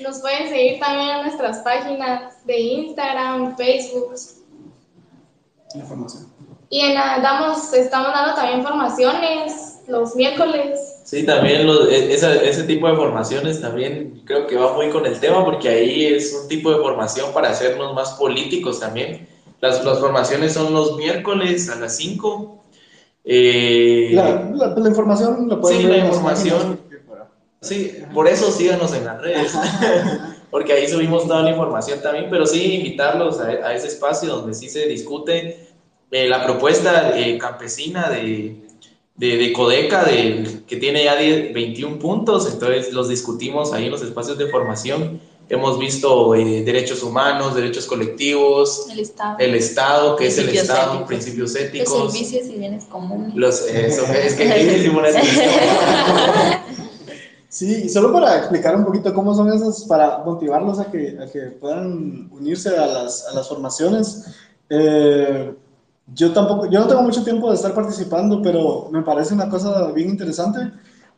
[0.00, 4.14] Nos pueden seguir también en nuestras páginas de Instagram, Facebook.
[5.74, 6.26] Información.
[6.70, 12.88] Y en, damos, estamos dando también formaciones los miércoles Sí, también lo, esa, ese tipo
[12.88, 16.70] de formaciones también creo que va muy con el tema porque ahí es un tipo
[16.70, 19.28] de formación para hacernos más políticos también.
[19.60, 22.64] Las, las formaciones son los miércoles a las 5.
[23.26, 26.80] Eh, la, la, la, información la pueden Sí, la información.
[27.60, 29.52] Sí, por eso síganos en las redes,
[30.50, 34.54] porque ahí subimos toda la información también, pero sí invitarlos a, a ese espacio donde
[34.54, 35.68] sí se discute
[36.10, 38.63] eh, la propuesta eh, campesina de,
[39.16, 43.92] de, de Codeca, de, que tiene ya 10, 21 puntos, entonces los discutimos ahí en
[43.92, 49.36] los espacios de formación hemos visto eh, derechos humanos, derechos colectivos, El Estado.
[49.38, 51.08] el Estado, que es el Principios Estado, éticos.
[51.08, 52.12] principios Los éticos.
[52.12, 53.34] servicios y bienes comunes.
[53.34, 55.08] Los, eso, es que aquí decimos una
[57.48, 61.30] Sí, y solo para explicar un poquito cómo son esas, para motivarlos a que, a
[61.30, 64.24] que puedan unirse a las, a las formaciones.
[64.68, 65.54] eh,
[66.06, 69.90] yo tampoco, yo no tengo mucho tiempo de estar participando, pero me parece una cosa
[69.92, 70.60] bien interesante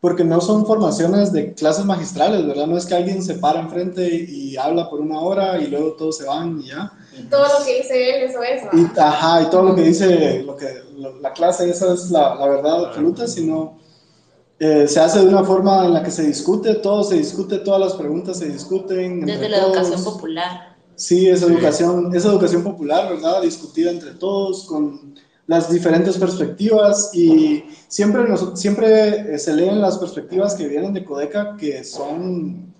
[0.00, 2.66] porque no son formaciones de clases magistrales, ¿verdad?
[2.66, 6.18] No es que alguien se para enfrente y habla por una hora y luego todos
[6.18, 6.92] se van y ya.
[7.18, 8.62] Y todo lo que dice él, eso es.
[8.64, 8.70] ¿va?
[8.72, 10.66] Y, ajá, y todo lo que dice lo que,
[10.96, 13.74] lo- la clase, esa es la, la verdad absoluta, sino
[14.58, 17.80] eh, se hace de una forma en la que se discute, todo se discute, todas
[17.80, 19.20] las preguntas se discuten.
[19.26, 20.14] Desde la educación todos.
[20.14, 20.65] popular.
[20.96, 23.42] Sí, es educación, es educación popular, ¿verdad?
[23.42, 25.14] Discutida entre todos, con
[25.46, 31.04] las diferentes perspectivas y siempre, nos- siempre eh, se leen las perspectivas que vienen de
[31.04, 32.74] Codeca, que son,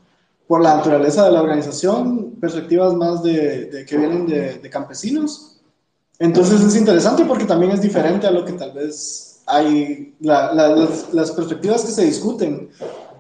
[0.49, 5.53] por la naturaleza de la organización, perspectivas más de, de- que vienen de, de campesinos.
[6.19, 10.69] Entonces es interesante porque también es diferente a lo que tal vez hay, la- la-
[10.75, 12.71] las, las perspectivas que se discuten.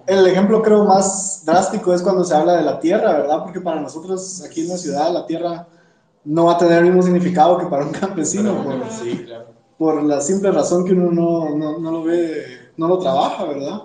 [0.06, 3.42] El ejemplo creo más drástico es cuando se habla de la tierra, ¿verdad?
[3.42, 5.66] Porque para nosotros aquí en la ciudad la tierra
[6.24, 9.46] no va a tener el mismo significado que para un campesino, por, Sí, claro.
[9.78, 12.44] por la simple razón que uno no, no, no lo ve,
[12.76, 13.82] no lo trabaja, ¿verdad?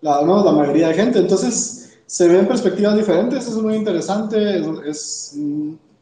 [0.00, 1.18] La, no, la mayoría de gente.
[1.18, 5.38] Entonces se ven perspectivas diferentes, es muy interesante, es, es,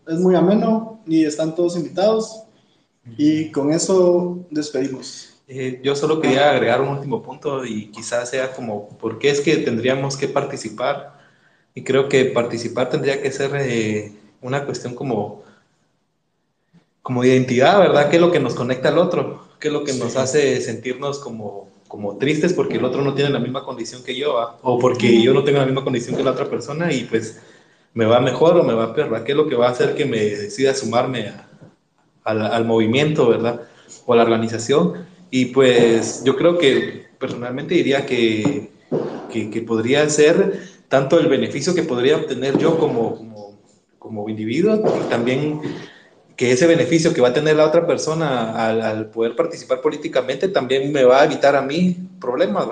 [0.09, 2.43] es muy ameno y están todos invitados.
[3.17, 5.30] Y con eso despedimos.
[5.53, 9.41] Eh, yo solo quería agregar un último punto y quizás sea como, ¿por qué es
[9.41, 11.19] que tendríamos que participar?
[11.75, 15.43] Y creo que participar tendría que ser eh, una cuestión como,
[17.03, 18.09] como identidad, ¿verdad?
[18.09, 19.43] ¿Qué es lo que nos conecta al otro?
[19.59, 23.31] ¿Qué es lo que nos hace sentirnos como, como tristes porque el otro no tiene
[23.31, 24.35] la misma condición que yo?
[24.35, 24.57] ¿va?
[24.63, 27.41] O porque yo no tengo la misma condición que la otra persona y pues
[27.93, 29.25] me va mejor o me va peor, ¿va?
[29.25, 31.49] ¿Qué es lo que va a hacer que me decida sumarme a-
[32.23, 33.63] al, al movimiento, ¿verdad?
[34.07, 35.10] O a la organización.
[35.31, 38.71] Y pues yo creo que personalmente diría que,
[39.33, 43.59] que, que podría ser tanto el beneficio que podría obtener yo como, como,
[43.99, 45.61] como individuo y también
[46.37, 50.49] que ese beneficio que va a tener la otra persona al, al poder participar políticamente
[50.49, 52.69] también me va a evitar a mí problemas,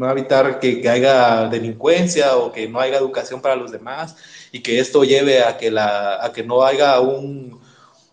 [0.00, 4.16] va a evitar que, que haya delincuencia o que no haya educación para los demás
[4.50, 7.60] y que esto lleve a que, la, a que no haya un,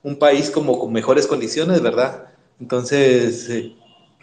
[0.03, 2.25] un país como con mejores condiciones, ¿verdad?
[2.59, 3.75] Entonces, eh,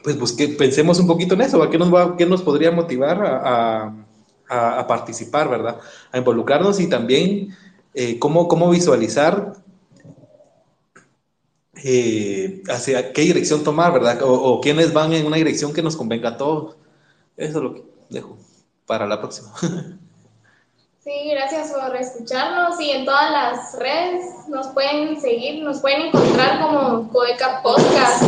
[0.07, 1.69] pues busque, pensemos un poquito en eso, ¿va?
[1.69, 3.95] ¿Qué nos, va, qué nos podría motivar a, a,
[4.49, 5.81] a, a participar, ¿verdad?
[6.13, 7.49] A involucrarnos y también
[7.93, 9.55] eh, cómo, cómo visualizar
[11.83, 14.23] eh, hacia qué dirección tomar, ¿verdad?
[14.23, 16.77] O, o quiénes van en una dirección que nos convenga a todos.
[17.37, 18.39] Eso es lo que dejo
[18.87, 19.53] para la próxima.
[21.03, 26.61] Sí, gracias por escucharnos y en todas las redes nos pueden seguir, nos pueden encontrar
[26.61, 28.25] como Codeca Podcast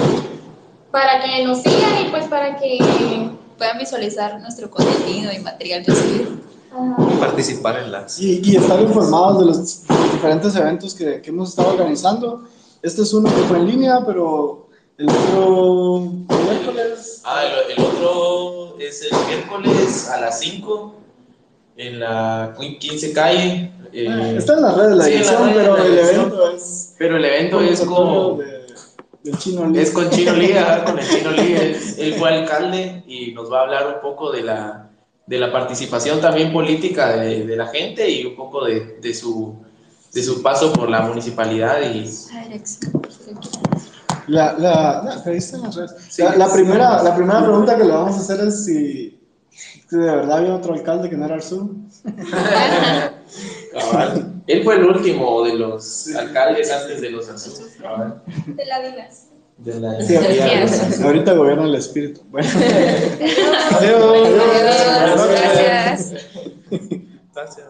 [0.90, 2.78] para que nos sigan y pues para que
[3.58, 6.30] Puedan visualizar nuestro contenido y material recibido.
[6.72, 8.20] ah, Participar en las...
[8.20, 9.82] Y, y estar informados de los
[10.12, 12.44] diferentes eventos que, que hemos estado organizando.
[12.82, 17.20] Este es uno que fue en línea, pero el otro miércoles.
[17.24, 20.94] Ah, el, el otro es el miércoles a las 5
[21.78, 23.72] en la 15 calle.
[23.92, 26.20] eh, Ah, Está en las redes la sí, edición, redes pero la el edición.
[26.26, 26.94] evento es.
[26.96, 28.57] pero el evento es con, de-
[29.30, 29.80] del chino Lee.
[29.80, 31.52] es con Chino Lee, ajá, con el Chino Lee.
[31.54, 34.88] Él, él fue alcalde y nos va a hablar un poco de la,
[35.26, 39.54] de la participación también política de, de la gente y un poco de, de, su,
[40.12, 41.80] de su paso por la municipalidad.
[41.82, 42.10] Y,
[44.26, 44.52] La.
[44.58, 45.24] La, la,
[46.36, 49.18] la, primera, la primera pregunta que le vamos a hacer es si,
[49.50, 51.76] si de verdad había otro alcalde que no era Arzú.
[53.70, 57.76] cabal, él fue el último de los alcaldes antes de los azules.
[57.80, 59.24] cabal, de la Dinas.
[59.58, 61.00] de la- Sí, Gracias.
[61.02, 62.20] ahorita gobierna el espíritu.
[62.30, 62.48] Bueno.
[63.72, 64.28] Adiós,
[65.30, 66.14] gracias.
[67.34, 67.66] Gracias.